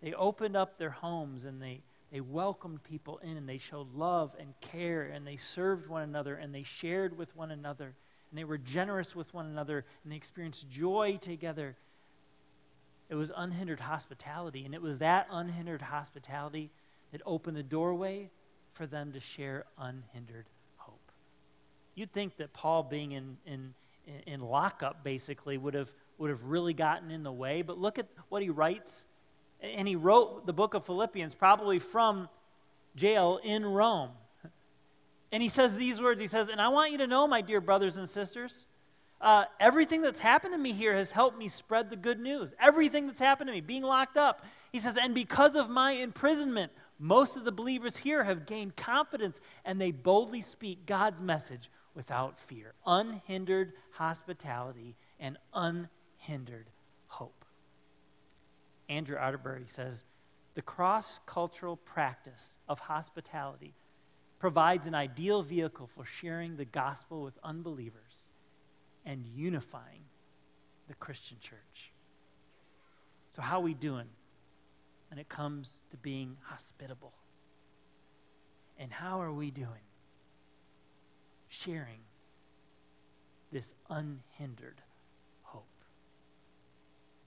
They 0.00 0.12
opened 0.12 0.54
up 0.56 0.78
their 0.78 0.90
homes 0.90 1.46
and 1.46 1.60
they, 1.60 1.82
they 2.12 2.20
welcomed 2.20 2.84
people 2.84 3.18
in 3.24 3.36
and 3.36 3.48
they 3.48 3.58
showed 3.58 3.92
love 3.92 4.36
and 4.38 4.54
care 4.60 5.10
and 5.12 5.26
they 5.26 5.34
served 5.34 5.88
one 5.88 6.02
another 6.02 6.36
and 6.36 6.54
they 6.54 6.62
shared 6.62 7.18
with 7.18 7.34
one 7.34 7.50
another 7.50 7.96
and 8.30 8.38
they 8.38 8.44
were 8.44 8.56
generous 8.56 9.16
with 9.16 9.34
one 9.34 9.46
another 9.46 9.84
and 10.04 10.12
they 10.12 10.16
experienced 10.16 10.70
joy 10.70 11.18
together. 11.20 11.74
It 13.10 13.16
was 13.16 13.32
unhindered 13.36 13.80
hospitality, 13.80 14.64
and 14.64 14.76
it 14.76 14.80
was 14.80 14.98
that 14.98 15.26
unhindered 15.28 15.82
hospitality 15.82 16.70
that 17.10 17.20
opened 17.26 17.56
the 17.56 17.64
doorway 17.64 18.30
for 18.74 18.86
them 18.86 19.10
to 19.10 19.18
share 19.18 19.64
unhindered. 19.76 20.46
You'd 21.94 22.12
think 22.12 22.36
that 22.38 22.52
Paul 22.52 22.82
being 22.82 23.12
in, 23.12 23.36
in, 23.46 23.74
in 24.26 24.40
lockup 24.40 25.04
basically 25.04 25.58
would 25.58 25.74
have, 25.74 25.90
would 26.18 26.30
have 26.30 26.44
really 26.44 26.74
gotten 26.74 27.10
in 27.10 27.22
the 27.22 27.32
way, 27.32 27.62
but 27.62 27.78
look 27.78 27.98
at 27.98 28.06
what 28.28 28.42
he 28.42 28.50
writes. 28.50 29.04
And 29.60 29.86
he 29.86 29.96
wrote 29.96 30.46
the 30.46 30.52
book 30.52 30.74
of 30.74 30.84
Philippians 30.86 31.34
probably 31.34 31.78
from 31.78 32.28
jail 32.96 33.38
in 33.42 33.64
Rome. 33.64 34.10
And 35.30 35.42
he 35.42 35.48
says 35.48 35.74
these 35.74 36.00
words 36.00 36.20
He 36.20 36.26
says, 36.26 36.48
And 36.48 36.60
I 36.60 36.68
want 36.68 36.92
you 36.92 36.98
to 36.98 37.06
know, 37.06 37.26
my 37.26 37.40
dear 37.40 37.60
brothers 37.60 37.96
and 37.96 38.08
sisters, 38.08 38.66
uh, 39.20 39.44
everything 39.60 40.02
that's 40.02 40.18
happened 40.18 40.52
to 40.52 40.58
me 40.58 40.72
here 40.72 40.94
has 40.94 41.10
helped 41.10 41.38
me 41.38 41.48
spread 41.48 41.90
the 41.90 41.96
good 41.96 42.18
news. 42.18 42.54
Everything 42.60 43.06
that's 43.06 43.20
happened 43.20 43.48
to 43.48 43.54
me, 43.54 43.60
being 43.60 43.82
locked 43.82 44.16
up. 44.16 44.44
He 44.72 44.80
says, 44.80 44.96
And 44.96 45.14
because 45.14 45.54
of 45.54 45.70
my 45.70 45.92
imprisonment, 45.92 46.72
most 46.98 47.36
of 47.36 47.44
the 47.44 47.52
believers 47.52 47.96
here 47.96 48.24
have 48.24 48.46
gained 48.46 48.76
confidence 48.76 49.40
and 49.64 49.80
they 49.80 49.90
boldly 49.90 50.40
speak 50.40 50.86
God's 50.86 51.20
message 51.20 51.70
without 51.94 52.40
fear. 52.40 52.74
Unhindered 52.86 53.72
hospitality 53.92 54.96
and 55.18 55.36
unhindered 55.54 56.70
hope. 57.06 57.44
Andrew 58.88 59.16
Arterbury 59.16 59.64
says, 59.66 60.04
the 60.54 60.62
cross 60.62 61.20
cultural 61.24 61.76
practice 61.76 62.58
of 62.68 62.78
hospitality 62.78 63.74
provides 64.38 64.86
an 64.86 64.94
ideal 64.94 65.42
vehicle 65.42 65.88
for 65.94 66.04
sharing 66.04 66.56
the 66.56 66.64
gospel 66.64 67.22
with 67.22 67.38
unbelievers 67.42 68.28
and 69.06 69.24
unifying 69.26 70.02
the 70.88 70.94
Christian 70.94 71.38
church. 71.40 71.92
So, 73.30 73.40
how 73.40 73.58
are 73.58 73.62
we 73.62 73.72
doing 73.72 74.08
when 75.08 75.18
it 75.18 75.28
comes 75.28 75.84
to 75.90 75.96
being 75.96 76.36
hospitable? 76.42 77.14
And 78.78 78.92
how 78.92 79.22
are 79.22 79.32
we 79.32 79.50
doing 79.50 79.86
sharing 81.52 82.00
this 83.52 83.74
unhindered 83.90 84.80
hope? 85.42 85.66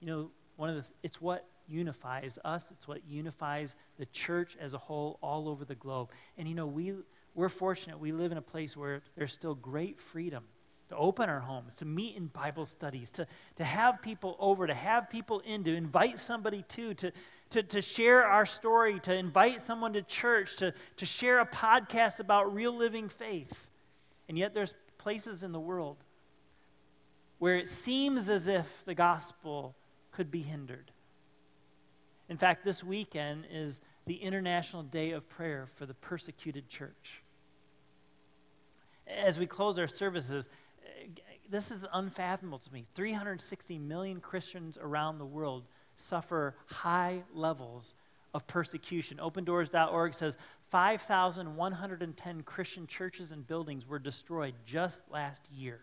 You 0.00 0.06
know, 0.08 0.30
one 0.56 0.68
of 0.68 0.76
the 0.76 0.84
it's 1.02 1.20
what 1.20 1.46
unifies 1.68 2.38
us, 2.44 2.70
it's 2.70 2.88
what 2.88 3.00
unifies 3.08 3.76
the 3.98 4.06
church 4.06 4.56
as 4.60 4.74
a 4.74 4.78
whole 4.78 5.18
all 5.22 5.48
over 5.48 5.64
the 5.64 5.74
globe. 5.74 6.10
And 6.36 6.48
you 6.48 6.54
know, 6.54 6.66
we, 6.66 6.94
we're 7.34 7.48
fortunate. 7.48 7.98
We 7.98 8.12
live 8.12 8.32
in 8.32 8.38
a 8.38 8.42
place 8.42 8.76
where 8.76 9.02
there's 9.16 9.32
still 9.32 9.54
great 9.54 10.00
freedom 10.00 10.44
to 10.88 10.96
open 10.96 11.28
our 11.28 11.40
homes, 11.40 11.76
to 11.76 11.84
meet 11.84 12.16
in 12.16 12.26
Bible 12.26 12.64
studies, 12.64 13.10
to, 13.12 13.26
to 13.56 13.64
have 13.64 14.00
people 14.00 14.36
over, 14.38 14.66
to 14.66 14.74
have 14.74 15.10
people 15.10 15.40
in, 15.40 15.64
to 15.64 15.74
invite 15.74 16.18
somebody 16.18 16.64
to, 16.68 16.94
to, 16.94 17.12
to, 17.50 17.62
to 17.64 17.82
share 17.82 18.24
our 18.24 18.46
story, 18.46 19.00
to 19.00 19.12
invite 19.12 19.60
someone 19.60 19.92
to 19.94 20.02
church, 20.02 20.56
to, 20.56 20.72
to 20.96 21.06
share 21.06 21.40
a 21.40 21.46
podcast 21.46 22.20
about 22.20 22.54
real 22.54 22.72
living 22.72 23.08
faith. 23.08 23.65
And 24.28 24.36
yet 24.36 24.54
there's 24.54 24.74
places 24.98 25.42
in 25.42 25.52
the 25.52 25.60
world 25.60 25.98
where 27.38 27.56
it 27.56 27.68
seems 27.68 28.28
as 28.28 28.48
if 28.48 28.66
the 28.84 28.94
gospel 28.94 29.76
could 30.10 30.30
be 30.30 30.42
hindered. 30.42 30.90
In 32.28 32.36
fact, 32.36 32.64
this 32.64 32.82
weekend 32.82 33.44
is 33.50 33.80
the 34.06 34.16
International 34.16 34.82
Day 34.82 35.12
of 35.12 35.28
Prayer 35.28 35.68
for 35.74 35.86
the 35.86 35.94
Persecuted 35.94 36.68
Church. 36.68 37.22
As 39.06 39.38
we 39.38 39.46
close 39.46 39.78
our 39.78 39.86
services, 39.86 40.48
this 41.48 41.70
is 41.70 41.86
unfathomable 41.92 42.58
to 42.58 42.72
me. 42.72 42.86
360 42.94 43.78
million 43.78 44.20
Christians 44.20 44.78
around 44.80 45.18
the 45.18 45.26
world 45.26 45.64
suffer 45.96 46.56
high 46.66 47.22
levels 47.32 47.94
of 48.34 48.46
persecution. 48.46 49.18
OpenDoors.org 49.18 50.14
says 50.14 50.36
5,110 50.70 52.42
Christian 52.42 52.86
churches 52.86 53.32
and 53.32 53.46
buildings 53.46 53.86
were 53.86 53.98
destroyed 53.98 54.54
just 54.66 55.04
last 55.10 55.48
year. 55.52 55.80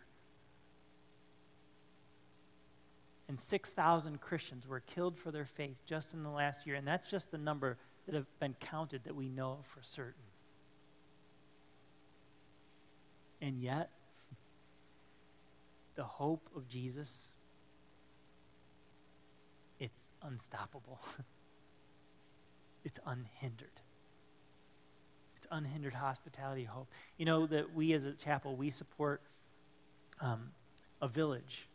and 3.33 3.41
6,000 3.41 4.21
Christians 4.21 4.67
were 4.67 4.81
killed 4.81 5.17
for 5.17 5.31
their 5.31 5.45
faith 5.45 5.77
just 5.85 6.13
in 6.13 6.21
the 6.21 6.29
last 6.29 6.67
year. 6.67 6.75
And 6.75 6.87
that's 6.87 7.09
just 7.09 7.31
the 7.31 7.37
number 7.39 7.77
that 8.05 8.13
have 8.13 8.27
been 8.39 8.55
counted 8.59 9.05
that 9.05 9.15
we 9.15 9.27
know 9.27 9.59
for 9.73 9.81
certain. 9.81 10.21
And 13.41 13.59
yet, 13.59 13.89
the 15.95 16.03
hope 16.03 16.47
of 16.55 16.67
Jesus, 16.67 17.33
it's 19.79 20.11
unstoppable. 20.21 20.99
it's 22.83 22.99
unhindered. 23.03 23.81
Unhindered 25.51 25.93
hospitality, 25.93 26.63
hope. 26.63 26.89
You 27.17 27.25
know 27.25 27.45
that 27.47 27.73
we 27.73 27.93
as 27.93 28.05
a 28.05 28.13
chapel, 28.13 28.55
we 28.55 28.69
support 28.69 29.21
um, 30.21 30.51
a 31.01 31.07
village 31.07 31.67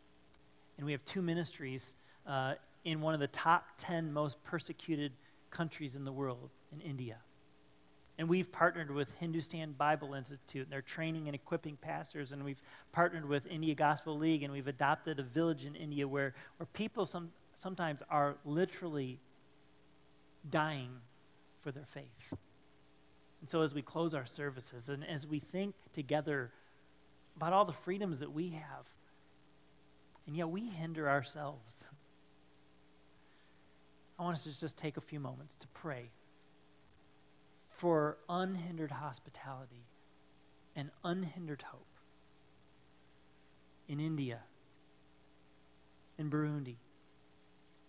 and 0.79 0.85
we 0.85 0.93
have 0.93 1.03
two 1.03 1.21
ministries 1.21 1.95
uh, 2.25 2.53
in 2.85 3.01
one 3.01 3.13
of 3.13 3.19
the 3.19 3.27
top 3.27 3.65
10 3.77 4.13
most 4.13 4.41
persecuted 4.45 5.11
countries 5.51 5.97
in 5.97 6.05
the 6.05 6.11
world, 6.11 6.49
in 6.71 6.79
India. 6.79 7.17
And 8.17 8.29
we've 8.29 8.49
partnered 8.49 8.89
with 8.89 9.13
Hindustan 9.17 9.73
Bible 9.77 10.13
Institute, 10.13 10.63
and 10.63 10.71
they're 10.71 10.81
training 10.81 11.27
and 11.27 11.35
equipping 11.35 11.75
pastors. 11.77 12.31
And 12.31 12.45
we've 12.45 12.61
partnered 12.93 13.27
with 13.27 13.45
India 13.47 13.75
Gospel 13.75 14.17
League, 14.17 14.43
and 14.43 14.53
we've 14.53 14.67
adopted 14.69 15.19
a 15.19 15.23
village 15.23 15.65
in 15.65 15.75
India 15.75 16.07
where, 16.07 16.33
where 16.57 16.67
people 16.67 17.05
some, 17.05 17.29
sometimes 17.55 18.01
are 18.09 18.37
literally 18.45 19.19
dying 20.49 20.91
for 21.61 21.73
their 21.73 21.85
faith. 21.85 22.33
And 23.39 23.49
so, 23.49 23.61
as 23.61 23.73
we 23.73 23.81
close 23.81 24.13
our 24.13 24.25
services 24.25 24.89
and 24.89 25.07
as 25.07 25.25
we 25.25 25.39
think 25.39 25.75
together 25.93 26.51
about 27.37 27.53
all 27.53 27.65
the 27.65 27.73
freedoms 27.73 28.19
that 28.19 28.33
we 28.33 28.49
have, 28.49 28.87
and 30.27 30.35
yet 30.35 30.49
we 30.49 30.67
hinder 30.67 31.09
ourselves. 31.09 31.87
I 34.19 34.23
want 34.23 34.35
us 34.35 34.43
to 34.43 34.59
just 34.59 34.77
take 34.77 34.97
a 34.97 35.01
few 35.01 35.19
moments 35.19 35.55
to 35.57 35.67
pray 35.69 36.11
for 37.69 38.17
unhindered 38.27 38.91
hospitality 38.91 39.85
and 40.75 40.91
unhindered 41.03 41.61
hope 41.61 41.87
in 43.87 44.01
India, 44.01 44.39
in 46.17 46.29
Burundi, 46.29 46.75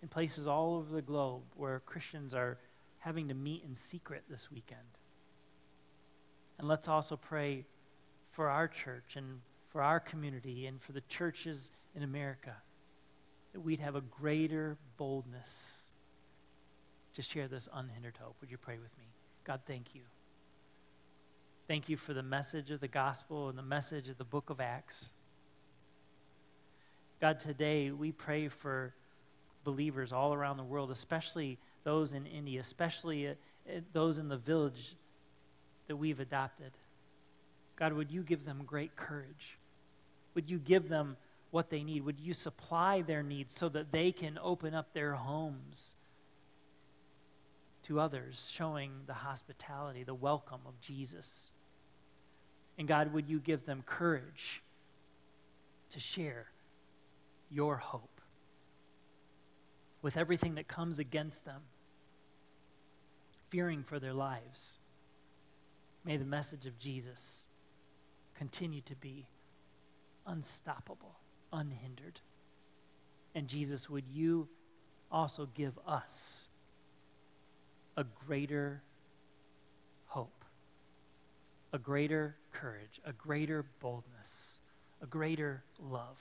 in 0.00 0.08
places 0.08 0.46
all 0.46 0.76
over 0.76 0.94
the 0.94 1.02
globe 1.02 1.42
where 1.56 1.80
Christians 1.80 2.32
are 2.32 2.58
having 3.00 3.28
to 3.28 3.34
meet 3.34 3.64
in 3.64 3.74
secret 3.74 4.22
this 4.30 4.50
weekend. 4.50 4.99
And 6.60 6.68
let's 6.68 6.88
also 6.88 7.16
pray 7.16 7.64
for 8.32 8.50
our 8.50 8.68
church 8.68 9.16
and 9.16 9.40
for 9.70 9.80
our 9.80 9.98
community 9.98 10.66
and 10.66 10.78
for 10.78 10.92
the 10.92 11.00
churches 11.08 11.70
in 11.96 12.02
America, 12.02 12.54
that 13.54 13.60
we'd 13.60 13.80
have 13.80 13.94
a 13.94 14.02
greater 14.02 14.76
boldness 14.98 15.88
to 17.14 17.22
share 17.22 17.48
this 17.48 17.66
unhindered 17.72 18.18
hope. 18.20 18.36
Would 18.42 18.50
you 18.50 18.58
pray 18.58 18.76
with 18.76 18.96
me? 18.98 19.06
God, 19.42 19.62
thank 19.66 19.94
you. 19.94 20.02
Thank 21.66 21.88
you 21.88 21.96
for 21.96 22.12
the 22.12 22.22
message 22.22 22.70
of 22.70 22.80
the 22.80 22.88
gospel 22.88 23.48
and 23.48 23.56
the 23.56 23.62
message 23.62 24.10
of 24.10 24.18
the 24.18 24.24
book 24.24 24.50
of 24.50 24.60
Acts. 24.60 25.12
God, 27.22 27.40
today 27.40 27.90
we 27.90 28.12
pray 28.12 28.48
for 28.48 28.92
believers 29.64 30.12
all 30.12 30.34
around 30.34 30.58
the 30.58 30.64
world, 30.64 30.90
especially 30.90 31.56
those 31.84 32.12
in 32.12 32.26
India, 32.26 32.60
especially 32.60 33.28
uh, 33.28 33.30
uh, 33.66 33.80
those 33.94 34.18
in 34.18 34.28
the 34.28 34.36
village 34.36 34.94
that 35.90 35.96
we've 35.96 36.20
adopted. 36.20 36.70
God, 37.74 37.94
would 37.94 38.12
you 38.12 38.22
give 38.22 38.44
them 38.44 38.62
great 38.64 38.94
courage? 38.94 39.58
Would 40.34 40.48
you 40.48 40.60
give 40.60 40.88
them 40.88 41.16
what 41.50 41.68
they 41.68 41.82
need? 41.82 42.04
Would 42.04 42.20
you 42.20 42.32
supply 42.32 43.02
their 43.02 43.24
needs 43.24 43.52
so 43.52 43.68
that 43.70 43.90
they 43.90 44.12
can 44.12 44.38
open 44.40 44.72
up 44.72 44.94
their 44.94 45.14
homes 45.14 45.96
to 47.82 47.98
others, 47.98 48.48
showing 48.52 48.92
the 49.08 49.14
hospitality, 49.14 50.04
the 50.04 50.14
welcome 50.14 50.60
of 50.64 50.80
Jesus? 50.80 51.50
And 52.78 52.86
God, 52.86 53.12
would 53.12 53.28
you 53.28 53.40
give 53.40 53.66
them 53.66 53.82
courage 53.84 54.62
to 55.90 55.98
share 55.98 56.46
your 57.50 57.78
hope 57.78 58.20
with 60.02 60.16
everything 60.16 60.54
that 60.54 60.68
comes 60.68 61.00
against 61.00 61.44
them, 61.44 61.62
fearing 63.48 63.82
for 63.82 63.98
their 63.98 64.14
lives. 64.14 64.78
May 66.04 66.16
the 66.16 66.24
message 66.24 66.66
of 66.66 66.78
Jesus 66.78 67.46
continue 68.34 68.80
to 68.82 68.96
be 68.96 69.26
unstoppable, 70.26 71.16
unhindered. 71.52 72.20
And 73.34 73.48
Jesus, 73.48 73.90
would 73.90 74.08
you 74.08 74.48
also 75.12 75.48
give 75.54 75.78
us 75.86 76.48
a 77.96 78.04
greater 78.26 78.82
hope, 80.06 80.44
a 81.72 81.78
greater 81.78 82.36
courage, 82.52 83.00
a 83.04 83.12
greater 83.12 83.66
boldness, 83.80 84.58
a 85.02 85.06
greater 85.06 85.62
love 85.78 86.18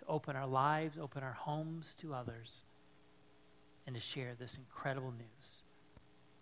to 0.00 0.06
open 0.06 0.36
our 0.36 0.46
lives, 0.46 0.98
open 0.98 1.22
our 1.22 1.32
homes 1.32 1.94
to 1.94 2.12
others, 2.12 2.62
and 3.86 3.94
to 3.94 4.00
share 4.00 4.34
this 4.38 4.56
incredible 4.56 5.12
news 5.12 5.62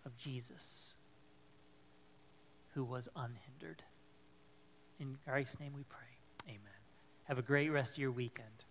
of 0.05 0.15
Jesus 0.17 0.93
who 2.73 2.83
was 2.83 3.07
unhindered. 3.15 3.83
In 4.99 5.17
Christ's 5.27 5.59
name 5.59 5.73
we 5.73 5.83
pray. 5.83 5.99
Amen. 6.47 6.59
Have 7.25 7.37
a 7.37 7.43
great 7.43 7.69
rest 7.69 7.93
of 7.93 7.99
your 7.99 8.11
weekend. 8.11 8.65